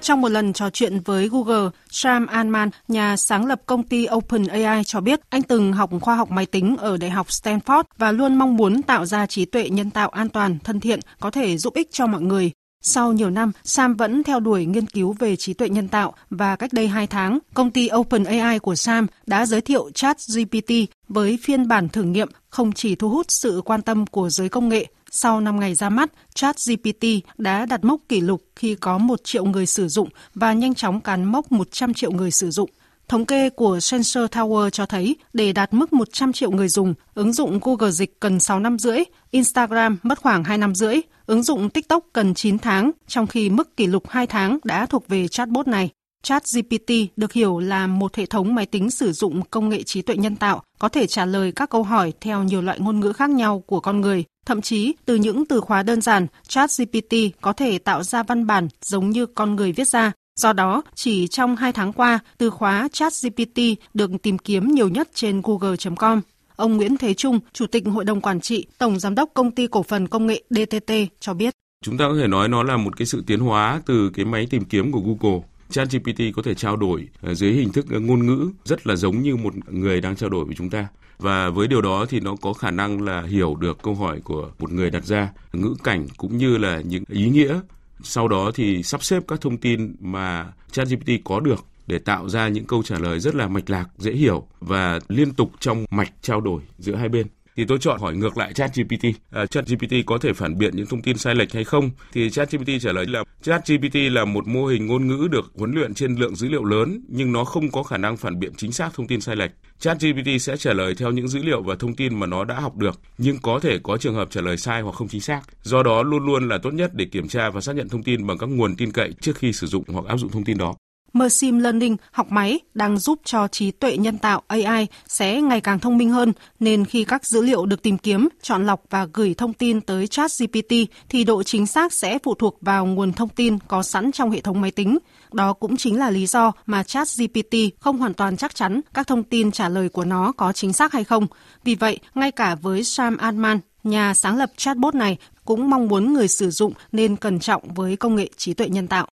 Trong 0.00 0.20
một 0.20 0.28
lần 0.28 0.52
trò 0.52 0.70
chuyện 0.70 1.00
với 1.00 1.28
Google, 1.28 1.70
Sam 1.90 2.26
Altman, 2.26 2.70
nhà 2.88 3.16
sáng 3.16 3.46
lập 3.46 3.60
công 3.66 3.82
ty 3.82 4.06
OpenAI 4.14 4.84
cho 4.84 5.00
biết 5.00 5.20
anh 5.30 5.42
từng 5.42 5.72
học 5.72 5.90
khoa 6.00 6.16
học 6.16 6.30
máy 6.30 6.46
tính 6.46 6.76
ở 6.76 6.96
Đại 6.96 7.10
học 7.10 7.26
Stanford 7.28 7.84
và 7.98 8.12
luôn 8.12 8.34
mong 8.34 8.56
muốn 8.56 8.82
tạo 8.82 9.06
ra 9.06 9.26
trí 9.26 9.44
tuệ 9.44 9.68
nhân 9.68 9.90
tạo 9.90 10.08
an 10.08 10.28
toàn, 10.28 10.58
thân 10.64 10.80
thiện, 10.80 11.00
có 11.20 11.30
thể 11.30 11.58
giúp 11.58 11.74
ích 11.74 11.88
cho 11.92 12.06
mọi 12.06 12.20
người. 12.20 12.50
Sau 12.88 13.12
nhiều 13.12 13.30
năm, 13.30 13.52
Sam 13.64 13.94
vẫn 13.94 14.22
theo 14.22 14.40
đuổi 14.40 14.66
nghiên 14.66 14.86
cứu 14.86 15.12
về 15.18 15.36
trí 15.36 15.54
tuệ 15.54 15.68
nhân 15.68 15.88
tạo 15.88 16.14
và 16.30 16.56
cách 16.56 16.72
đây 16.72 16.88
2 16.88 17.06
tháng, 17.06 17.38
công 17.54 17.70
ty 17.70 17.88
OpenAI 17.94 18.58
của 18.58 18.74
Sam 18.74 19.06
đã 19.26 19.46
giới 19.46 19.60
thiệu 19.60 19.90
ChatGPT 19.94 20.72
với 21.08 21.38
phiên 21.42 21.68
bản 21.68 21.88
thử 21.88 22.02
nghiệm 22.02 22.28
không 22.48 22.72
chỉ 22.72 22.94
thu 22.94 23.08
hút 23.08 23.26
sự 23.28 23.62
quan 23.64 23.82
tâm 23.82 24.06
của 24.06 24.30
giới 24.30 24.48
công 24.48 24.68
nghệ. 24.68 24.86
Sau 25.10 25.40
5 25.40 25.60
ngày 25.60 25.74
ra 25.74 25.88
mắt, 25.88 26.12
ChatGPT 26.34 27.04
đã 27.38 27.66
đặt 27.66 27.84
mốc 27.84 28.00
kỷ 28.08 28.20
lục 28.20 28.42
khi 28.56 28.74
có 28.74 28.98
1 28.98 29.20
triệu 29.24 29.44
người 29.44 29.66
sử 29.66 29.88
dụng 29.88 30.08
và 30.34 30.52
nhanh 30.52 30.74
chóng 30.74 31.00
cán 31.00 31.24
mốc 31.24 31.52
100 31.52 31.94
triệu 31.94 32.12
người 32.12 32.30
sử 32.30 32.50
dụng. 32.50 32.70
Thống 33.08 33.26
kê 33.26 33.50
của 33.50 33.80
Sensor 33.80 34.24
Tower 34.24 34.70
cho 34.70 34.86
thấy 34.86 35.16
để 35.32 35.52
đạt 35.52 35.74
mức 35.74 35.92
100 35.92 36.32
triệu 36.32 36.50
người 36.50 36.68
dùng, 36.68 36.94
ứng 37.14 37.32
dụng 37.32 37.60
Google 37.62 37.90
Dịch 37.90 38.20
cần 38.20 38.40
6 38.40 38.60
năm 38.60 38.78
rưỡi, 38.78 38.98
Instagram 39.30 39.98
mất 40.02 40.22
khoảng 40.22 40.44
2 40.44 40.58
năm 40.58 40.74
rưỡi, 40.74 40.96
ứng 41.26 41.42
dụng 41.42 41.70
TikTok 41.70 42.04
cần 42.12 42.34
9 42.34 42.58
tháng, 42.58 42.90
trong 43.06 43.26
khi 43.26 43.50
mức 43.50 43.76
kỷ 43.76 43.86
lục 43.86 44.08
2 44.08 44.26
tháng 44.26 44.58
đã 44.64 44.86
thuộc 44.86 45.08
về 45.08 45.28
chatbot 45.28 45.68
này. 45.68 45.90
ChatGPT 46.22 46.92
được 47.16 47.32
hiểu 47.32 47.58
là 47.58 47.86
một 47.86 48.16
hệ 48.16 48.26
thống 48.26 48.54
máy 48.54 48.66
tính 48.66 48.90
sử 48.90 49.12
dụng 49.12 49.42
công 49.50 49.68
nghệ 49.68 49.82
trí 49.82 50.02
tuệ 50.02 50.16
nhân 50.16 50.36
tạo, 50.36 50.62
có 50.78 50.88
thể 50.88 51.06
trả 51.06 51.24
lời 51.24 51.52
các 51.52 51.70
câu 51.70 51.82
hỏi 51.82 52.12
theo 52.20 52.42
nhiều 52.42 52.62
loại 52.62 52.80
ngôn 52.80 53.00
ngữ 53.00 53.12
khác 53.12 53.30
nhau 53.30 53.62
của 53.66 53.80
con 53.80 54.00
người. 54.00 54.24
Thậm 54.46 54.60
chí, 54.60 54.94
từ 55.04 55.14
những 55.14 55.46
từ 55.46 55.60
khóa 55.60 55.82
đơn 55.82 56.00
giản, 56.00 56.26
ChatGPT 56.48 57.14
có 57.40 57.52
thể 57.52 57.78
tạo 57.78 58.02
ra 58.02 58.22
văn 58.22 58.46
bản 58.46 58.68
giống 58.82 59.10
như 59.10 59.26
con 59.26 59.56
người 59.56 59.72
viết 59.72 59.88
ra. 59.88 60.12
Do 60.40 60.52
đó, 60.52 60.82
chỉ 60.94 61.28
trong 61.28 61.56
2 61.56 61.72
tháng 61.72 61.92
qua, 61.92 62.18
từ 62.38 62.50
khóa 62.50 62.88
ChatGPT 62.92 63.60
được 63.94 64.10
tìm 64.22 64.38
kiếm 64.38 64.68
nhiều 64.68 64.88
nhất 64.88 65.08
trên 65.14 65.42
google.com. 65.44 66.20
Ông 66.56 66.76
Nguyễn 66.76 66.96
Thế 66.96 67.14
Trung, 67.14 67.40
Chủ 67.52 67.66
tịch 67.66 67.84
Hội 67.86 68.04
đồng 68.04 68.20
Quản 68.20 68.40
trị, 68.40 68.66
Tổng 68.78 68.98
Giám 68.98 69.14
đốc 69.14 69.30
Công 69.34 69.50
ty 69.50 69.66
Cổ 69.66 69.82
phần 69.82 70.08
Công 70.08 70.26
nghệ 70.26 70.42
DTT 70.50 70.92
cho 71.20 71.34
biết. 71.34 71.54
Chúng 71.84 71.98
ta 71.98 72.04
có 72.08 72.16
thể 72.20 72.26
nói 72.26 72.48
nó 72.48 72.62
là 72.62 72.76
một 72.76 72.96
cái 72.96 73.06
sự 73.06 73.24
tiến 73.26 73.40
hóa 73.40 73.82
từ 73.86 74.10
cái 74.10 74.24
máy 74.24 74.46
tìm 74.50 74.64
kiếm 74.64 74.92
của 74.92 75.00
Google. 75.00 75.40
ChatGPT 75.70 76.20
có 76.36 76.42
thể 76.42 76.54
trao 76.54 76.76
đổi 76.76 77.08
ờ, 77.22 77.34
dưới 77.34 77.52
hình 77.52 77.72
thức 77.72 77.86
ờ, 77.90 78.00
ngôn 78.00 78.26
ngữ 78.26 78.50
rất 78.64 78.86
là 78.86 78.96
giống 78.96 79.22
như 79.22 79.36
một 79.36 79.54
người 79.68 80.00
đang 80.00 80.16
trao 80.16 80.30
đổi 80.30 80.44
với 80.44 80.54
chúng 80.58 80.70
ta 80.70 80.88
và 81.18 81.50
với 81.50 81.68
điều 81.68 81.80
đó 81.80 82.06
thì 82.08 82.20
nó 82.20 82.36
có 82.40 82.52
khả 82.52 82.70
năng 82.70 83.02
là 83.02 83.22
hiểu 83.22 83.54
được 83.54 83.78
câu 83.82 83.94
hỏi 83.94 84.20
của 84.24 84.50
một 84.58 84.72
người 84.72 84.90
đặt 84.90 85.04
ra 85.04 85.32
ngữ 85.52 85.74
cảnh 85.84 86.06
cũng 86.16 86.36
như 86.36 86.58
là 86.58 86.80
những 86.80 87.04
ý 87.08 87.28
nghĩa 87.28 87.60
sau 88.02 88.28
đó 88.28 88.50
thì 88.54 88.82
sắp 88.82 89.02
xếp 89.02 89.22
các 89.28 89.40
thông 89.40 89.56
tin 89.56 89.96
mà 90.00 90.52
ChatGPT 90.70 91.10
có 91.24 91.40
được 91.40 91.64
để 91.86 91.98
tạo 91.98 92.28
ra 92.28 92.48
những 92.48 92.64
câu 92.64 92.82
trả 92.82 92.98
lời 92.98 93.20
rất 93.20 93.34
là 93.34 93.48
mạch 93.48 93.70
lạc, 93.70 93.88
dễ 93.98 94.12
hiểu 94.12 94.46
và 94.60 94.98
liên 95.08 95.34
tục 95.34 95.50
trong 95.60 95.84
mạch 95.90 96.12
trao 96.20 96.40
đổi 96.40 96.62
giữa 96.78 96.94
hai 96.94 97.08
bên 97.08 97.26
thì 97.56 97.64
tôi 97.64 97.78
chọn 97.80 98.00
hỏi 98.00 98.16
ngược 98.16 98.38
lại 98.38 98.52
ChatGPT. 98.52 99.04
À, 99.30 99.46
ChatGPT 99.46 99.94
có 100.06 100.18
thể 100.18 100.32
phản 100.32 100.58
biện 100.58 100.76
những 100.76 100.86
thông 100.86 101.02
tin 101.02 101.18
sai 101.18 101.34
lệch 101.34 101.52
hay 101.52 101.64
không? 101.64 101.90
Thì 102.12 102.30
ChatGPT 102.30 102.68
trả 102.80 102.92
lời 102.92 103.06
là 103.06 103.24
ChatGPT 103.42 103.94
là 103.94 104.24
một 104.24 104.46
mô 104.46 104.66
hình 104.66 104.86
ngôn 104.86 105.06
ngữ 105.06 105.28
được 105.30 105.52
huấn 105.54 105.72
luyện 105.72 105.94
trên 105.94 106.14
lượng 106.14 106.36
dữ 106.36 106.48
liệu 106.48 106.64
lớn 106.64 107.00
nhưng 107.08 107.32
nó 107.32 107.44
không 107.44 107.70
có 107.70 107.82
khả 107.82 107.96
năng 107.96 108.16
phản 108.16 108.38
biện 108.38 108.52
chính 108.56 108.72
xác 108.72 108.94
thông 108.94 109.06
tin 109.06 109.20
sai 109.20 109.36
lệch. 109.36 109.50
ChatGPT 109.78 110.40
sẽ 110.40 110.56
trả 110.56 110.72
lời 110.72 110.94
theo 110.94 111.10
những 111.10 111.28
dữ 111.28 111.42
liệu 111.42 111.62
và 111.62 111.74
thông 111.74 111.94
tin 111.94 112.20
mà 112.20 112.26
nó 112.26 112.44
đã 112.44 112.60
học 112.60 112.76
được, 112.76 113.00
nhưng 113.18 113.38
có 113.38 113.58
thể 113.58 113.78
có 113.82 113.96
trường 113.96 114.14
hợp 114.14 114.30
trả 114.30 114.40
lời 114.40 114.56
sai 114.56 114.82
hoặc 114.82 114.94
không 114.94 115.08
chính 115.08 115.20
xác. 115.20 115.40
Do 115.62 115.82
đó 115.82 116.02
luôn 116.02 116.26
luôn 116.26 116.48
là 116.48 116.58
tốt 116.58 116.74
nhất 116.74 116.94
để 116.94 117.04
kiểm 117.04 117.28
tra 117.28 117.50
và 117.50 117.60
xác 117.60 117.76
nhận 117.76 117.88
thông 117.88 118.02
tin 118.02 118.26
bằng 118.26 118.38
các 118.38 118.46
nguồn 118.46 118.76
tin 118.76 118.92
cậy 118.92 119.12
trước 119.20 119.36
khi 119.36 119.52
sử 119.52 119.66
dụng 119.66 119.84
hoặc 119.86 120.04
áp 120.04 120.16
dụng 120.16 120.30
thông 120.30 120.44
tin 120.44 120.58
đó. 120.58 120.74
Machine 121.18 121.60
Learning, 121.60 121.96
học 122.10 122.26
máy, 122.30 122.60
đang 122.74 122.98
giúp 122.98 123.20
cho 123.24 123.48
trí 123.48 123.70
tuệ 123.70 123.96
nhân 123.96 124.18
tạo 124.18 124.42
AI 124.46 124.86
sẽ 125.06 125.42
ngày 125.42 125.60
càng 125.60 125.78
thông 125.78 125.98
minh 125.98 126.10
hơn, 126.10 126.32
nên 126.60 126.84
khi 126.84 127.04
các 127.04 127.26
dữ 127.26 127.42
liệu 127.42 127.66
được 127.66 127.82
tìm 127.82 127.98
kiếm, 127.98 128.28
chọn 128.42 128.66
lọc 128.66 128.82
và 128.90 129.06
gửi 129.12 129.34
thông 129.34 129.52
tin 129.52 129.80
tới 129.80 130.06
ChatGPT 130.06 130.72
thì 131.08 131.24
độ 131.24 131.42
chính 131.42 131.66
xác 131.66 131.92
sẽ 131.92 132.18
phụ 132.22 132.34
thuộc 132.34 132.58
vào 132.60 132.86
nguồn 132.86 133.12
thông 133.12 133.28
tin 133.28 133.58
có 133.68 133.82
sẵn 133.82 134.12
trong 134.12 134.30
hệ 134.30 134.40
thống 134.40 134.60
máy 134.60 134.70
tính. 134.70 134.98
Đó 135.32 135.52
cũng 135.52 135.76
chính 135.76 135.98
là 135.98 136.10
lý 136.10 136.26
do 136.26 136.52
mà 136.66 136.82
ChatGPT 136.82 137.54
không 137.80 137.98
hoàn 137.98 138.14
toàn 138.14 138.36
chắc 138.36 138.54
chắn 138.54 138.80
các 138.94 139.06
thông 139.06 139.22
tin 139.22 139.50
trả 139.50 139.68
lời 139.68 139.88
của 139.88 140.04
nó 140.04 140.32
có 140.32 140.52
chính 140.52 140.72
xác 140.72 140.92
hay 140.92 141.04
không. 141.04 141.26
Vì 141.64 141.74
vậy, 141.74 141.98
ngay 142.14 142.30
cả 142.30 142.54
với 142.54 142.84
Sam 142.84 143.16
Altman, 143.16 143.60
nhà 143.84 144.14
sáng 144.14 144.36
lập 144.36 144.50
chatbot 144.56 144.94
này 144.94 145.16
cũng 145.44 145.70
mong 145.70 145.88
muốn 145.88 146.12
người 146.12 146.28
sử 146.28 146.50
dụng 146.50 146.72
nên 146.92 147.16
cẩn 147.16 147.40
trọng 147.40 147.74
với 147.74 147.96
công 147.96 148.16
nghệ 148.16 148.30
trí 148.36 148.54
tuệ 148.54 148.68
nhân 148.68 148.86
tạo. 148.86 149.08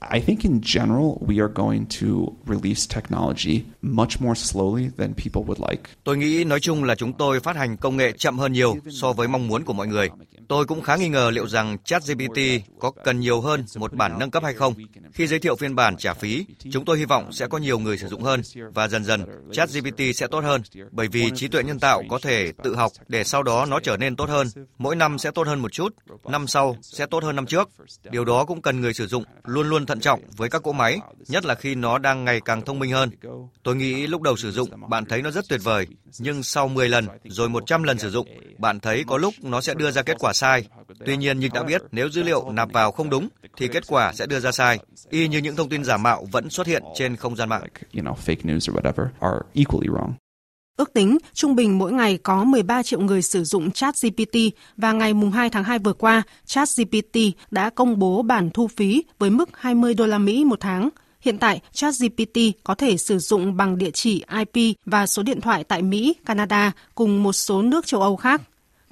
I 0.00 0.20
think 0.20 0.42
in 0.42 0.60
general 0.62 1.18
we 1.26 1.40
are 1.40 1.52
going 1.54 1.84
to 2.00 2.06
release 2.46 2.86
technology 2.94 3.62
much 3.82 4.20
more 4.20 4.34
slowly 4.34 4.90
than 4.98 5.14
people 5.14 5.42
would 5.42 5.70
like. 5.70 5.82
Tôi 6.04 6.16
nghĩ 6.16 6.44
nói 6.44 6.60
chung 6.60 6.84
là 6.84 6.94
chúng 6.94 7.12
tôi 7.12 7.40
phát 7.40 7.56
hành 7.56 7.76
công 7.76 7.96
nghệ 7.96 8.12
chậm 8.12 8.38
hơn 8.38 8.52
nhiều 8.52 8.76
so 8.90 9.12
với 9.12 9.28
mong 9.28 9.48
muốn 9.48 9.64
của 9.64 9.72
mọi 9.72 9.86
người. 9.86 10.10
Tôi 10.48 10.66
cũng 10.66 10.80
khá 10.80 10.96
nghi 10.96 11.08
ngờ 11.08 11.30
liệu 11.30 11.48
rằng 11.48 11.76
ChatGPT 11.84 12.38
có 12.78 12.90
cần 13.04 13.20
nhiều 13.20 13.40
hơn 13.40 13.64
một 13.76 13.92
bản 13.92 14.18
nâng 14.18 14.30
cấp 14.30 14.42
hay 14.42 14.54
không. 14.54 14.74
Khi 15.12 15.26
giới 15.26 15.38
thiệu 15.38 15.56
phiên 15.56 15.74
bản 15.74 15.96
trả 15.96 16.14
phí, 16.14 16.46
chúng 16.72 16.84
tôi 16.84 16.98
hy 16.98 17.04
vọng 17.04 17.32
sẽ 17.32 17.46
có 17.46 17.58
nhiều 17.58 17.78
người 17.78 17.98
sử 17.98 18.08
dụng 18.08 18.22
hơn 18.22 18.42
và 18.74 18.88
dần 18.88 19.04
dần 19.04 19.24
ChatGPT 19.52 20.00
sẽ 20.14 20.26
tốt 20.26 20.44
hơn 20.44 20.62
bởi 20.90 21.08
vì 21.08 21.30
trí 21.34 21.48
tuệ 21.48 21.62
nhân 21.62 21.78
tạo 21.78 22.02
có 22.08 22.18
thể 22.22 22.52
tự 22.62 22.76
học 22.76 22.92
để 23.08 23.24
sau 23.24 23.42
đó 23.42 23.66
nó 23.66 23.80
trở 23.80 23.96
nên 23.96 24.16
tốt 24.16 24.28
hơn. 24.28 24.46
Mỗi 24.78 24.96
năm 24.96 25.18
sẽ 25.18 25.30
tốt 25.30 25.46
hơn 25.46 25.62
một 25.62 25.72
chút, 25.72 25.94
năm 26.24 26.46
sau 26.46 26.76
sẽ 26.82 27.06
tốt 27.06 27.24
hơn 27.24 27.36
năm 27.36 27.46
trước. 27.46 27.68
Điều 28.10 28.24
đó 28.24 28.44
cũng 28.44 28.62
cần 28.62 28.80
người 28.80 28.94
sử 28.94 29.06
dụng 29.06 29.24
luôn 29.44 29.68
luôn 29.68 29.86
thận 29.88 30.00
trọng 30.00 30.20
với 30.36 30.48
các 30.50 30.62
cỗ 30.62 30.72
máy, 30.72 30.98
nhất 31.28 31.44
là 31.44 31.54
khi 31.54 31.74
nó 31.74 31.98
đang 31.98 32.24
ngày 32.24 32.40
càng 32.44 32.62
thông 32.62 32.78
minh 32.78 32.92
hơn. 32.92 33.10
Tôi 33.62 33.76
nghĩ 33.76 34.06
lúc 34.06 34.22
đầu 34.22 34.36
sử 34.36 34.52
dụng 34.52 34.68
bạn 34.88 35.04
thấy 35.04 35.22
nó 35.22 35.30
rất 35.30 35.44
tuyệt 35.48 35.60
vời, 35.64 35.86
nhưng 36.18 36.42
sau 36.42 36.68
10 36.68 36.88
lần 36.88 37.06
rồi 37.24 37.48
100 37.48 37.82
lần 37.82 37.98
sử 37.98 38.10
dụng, 38.10 38.28
bạn 38.58 38.80
thấy 38.80 39.04
có 39.06 39.16
lúc 39.16 39.34
nó 39.42 39.60
sẽ 39.60 39.74
đưa 39.74 39.90
ra 39.90 40.02
kết 40.02 40.16
quả 40.18 40.32
sai. 40.32 40.64
Tuy 41.06 41.16
nhiên 41.16 41.40
như 41.40 41.48
đã 41.54 41.62
biết, 41.62 41.82
nếu 41.92 42.10
dữ 42.10 42.22
liệu 42.22 42.50
nạp 42.50 42.72
vào 42.72 42.92
không 42.92 43.10
đúng 43.10 43.28
thì 43.56 43.68
kết 43.68 43.84
quả 43.86 44.12
sẽ 44.12 44.26
đưa 44.26 44.40
ra 44.40 44.52
sai. 44.52 44.78
Y 45.10 45.28
như 45.28 45.38
những 45.38 45.56
thông 45.56 45.68
tin 45.68 45.84
giả 45.84 45.96
mạo 45.96 46.26
vẫn 46.32 46.50
xuất 46.50 46.66
hiện 46.66 46.82
trên 46.94 47.16
không 47.16 47.36
gian 47.36 47.48
mạng. 47.48 47.62
Ước 50.78 50.92
tính 50.92 51.18
trung 51.34 51.56
bình 51.56 51.78
mỗi 51.78 51.92
ngày 51.92 52.18
có 52.22 52.44
13 52.44 52.82
triệu 52.82 53.00
người 53.00 53.22
sử 53.22 53.44
dụng 53.44 53.70
ChatGPT 53.70 54.36
và 54.76 54.92
ngày 54.92 55.14
mùng 55.14 55.30
2 55.30 55.50
tháng 55.50 55.64
2 55.64 55.78
vừa 55.78 55.92
qua, 55.92 56.22
ChatGPT 56.46 57.18
đã 57.50 57.70
công 57.70 57.98
bố 57.98 58.22
bản 58.22 58.50
thu 58.50 58.68
phí 58.68 59.04
với 59.18 59.30
mức 59.30 59.48
20 59.52 59.94
đô 59.94 60.06
la 60.06 60.18
Mỹ 60.18 60.44
một 60.44 60.60
tháng. 60.60 60.88
Hiện 61.20 61.38
tại, 61.38 61.60
ChatGPT 61.72 62.38
có 62.64 62.74
thể 62.74 62.96
sử 62.96 63.18
dụng 63.18 63.56
bằng 63.56 63.78
địa 63.78 63.90
chỉ 63.90 64.24
IP 64.38 64.76
và 64.86 65.06
số 65.06 65.22
điện 65.22 65.40
thoại 65.40 65.64
tại 65.64 65.82
Mỹ, 65.82 66.14
Canada 66.26 66.72
cùng 66.94 67.22
một 67.22 67.32
số 67.32 67.62
nước 67.62 67.86
châu 67.86 68.00
Âu 68.00 68.16
khác. 68.16 68.42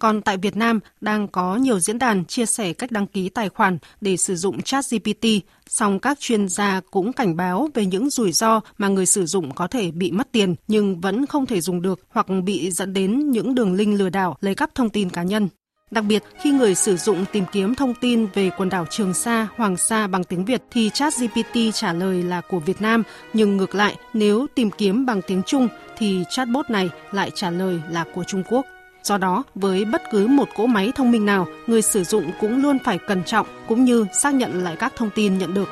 Còn 0.00 0.22
tại 0.22 0.36
Việt 0.36 0.56
Nam, 0.56 0.80
đang 1.00 1.28
có 1.28 1.56
nhiều 1.56 1.80
diễn 1.80 1.98
đàn 1.98 2.24
chia 2.24 2.46
sẻ 2.46 2.72
cách 2.72 2.90
đăng 2.90 3.06
ký 3.06 3.28
tài 3.28 3.48
khoản 3.48 3.78
để 4.00 4.16
sử 4.16 4.36
dụng 4.36 4.62
ChatGPT, 4.62 5.26
song 5.68 5.98
các 5.98 6.20
chuyên 6.20 6.48
gia 6.48 6.80
cũng 6.90 7.12
cảnh 7.12 7.36
báo 7.36 7.68
về 7.74 7.86
những 7.86 8.10
rủi 8.10 8.32
ro 8.32 8.60
mà 8.78 8.88
người 8.88 9.06
sử 9.06 9.26
dụng 9.26 9.54
có 9.54 9.66
thể 9.66 9.90
bị 9.90 10.10
mất 10.10 10.32
tiền 10.32 10.54
nhưng 10.68 11.00
vẫn 11.00 11.26
không 11.26 11.46
thể 11.46 11.60
dùng 11.60 11.82
được 11.82 12.00
hoặc 12.08 12.26
bị 12.44 12.70
dẫn 12.70 12.92
đến 12.92 13.30
những 13.30 13.54
đường 13.54 13.74
link 13.74 13.98
lừa 13.98 14.08
đảo 14.08 14.36
lấy 14.40 14.54
cắp 14.54 14.74
thông 14.74 14.90
tin 14.90 15.10
cá 15.10 15.22
nhân. 15.22 15.48
Đặc 15.90 16.04
biệt, 16.04 16.22
khi 16.42 16.50
người 16.50 16.74
sử 16.74 16.96
dụng 16.96 17.24
tìm 17.32 17.44
kiếm 17.52 17.74
thông 17.74 17.94
tin 18.00 18.26
về 18.34 18.50
quần 18.56 18.68
đảo 18.68 18.86
Trường 18.90 19.14
Sa, 19.14 19.48
Hoàng 19.56 19.76
Sa 19.76 20.06
bằng 20.06 20.24
tiếng 20.24 20.44
Việt 20.44 20.62
thì 20.70 20.90
ChatGPT 20.94 21.56
trả 21.74 21.92
lời 21.92 22.22
là 22.22 22.40
của 22.40 22.58
Việt 22.58 22.80
Nam, 22.80 23.02
nhưng 23.32 23.56
ngược 23.56 23.74
lại, 23.74 23.96
nếu 24.14 24.46
tìm 24.54 24.70
kiếm 24.70 25.06
bằng 25.06 25.22
tiếng 25.22 25.42
Trung 25.46 25.68
thì 25.98 26.24
chatbot 26.30 26.70
này 26.70 26.90
lại 27.12 27.30
trả 27.34 27.50
lời 27.50 27.80
là 27.90 28.04
của 28.14 28.24
Trung 28.24 28.42
Quốc. 28.48 28.66
Do 29.06 29.18
đó, 29.18 29.44
với 29.54 29.84
bất 29.84 30.02
cứ 30.10 30.26
một 30.26 30.48
cỗ 30.54 30.66
máy 30.66 30.92
thông 30.94 31.10
minh 31.10 31.26
nào, 31.26 31.46
người 31.66 31.82
sử 31.82 32.04
dụng 32.04 32.30
cũng 32.40 32.62
luôn 32.62 32.78
phải 32.84 32.98
cẩn 32.98 33.24
trọng 33.24 33.46
cũng 33.68 33.84
như 33.84 34.06
xác 34.22 34.34
nhận 34.34 34.64
lại 34.64 34.76
các 34.76 34.92
thông 34.96 35.10
tin 35.14 35.38
nhận 35.38 35.54
được. 35.54 35.68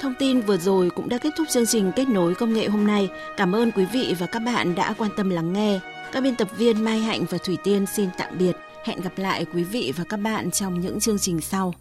Thông 0.00 0.14
tin 0.18 0.40
vừa 0.40 0.56
rồi 0.56 0.90
cũng 0.90 1.08
đã 1.08 1.18
kết 1.18 1.30
thúc 1.36 1.48
chương 1.50 1.66
trình 1.66 1.92
kết 1.96 2.08
nối 2.08 2.34
công 2.34 2.52
nghệ 2.52 2.68
hôm 2.68 2.86
nay. 2.86 3.08
Cảm 3.36 3.54
ơn 3.54 3.72
quý 3.72 3.84
vị 3.92 4.14
và 4.18 4.26
các 4.26 4.38
bạn 4.38 4.74
đã 4.74 4.94
quan 4.98 5.10
tâm 5.16 5.30
lắng 5.30 5.52
nghe. 5.52 5.80
Các 6.12 6.20
biên 6.20 6.36
tập 6.36 6.48
viên 6.56 6.84
Mai 6.84 6.98
Hạnh 6.98 7.24
và 7.30 7.38
Thủy 7.44 7.58
Tiên 7.64 7.86
xin 7.86 8.08
tạm 8.18 8.38
biệt. 8.38 8.52
Hẹn 8.84 9.00
gặp 9.00 9.12
lại 9.16 9.46
quý 9.54 9.64
vị 9.64 9.92
và 9.96 10.04
các 10.08 10.16
bạn 10.16 10.50
trong 10.50 10.80
những 10.80 11.00
chương 11.00 11.18
trình 11.18 11.40
sau. 11.40 11.74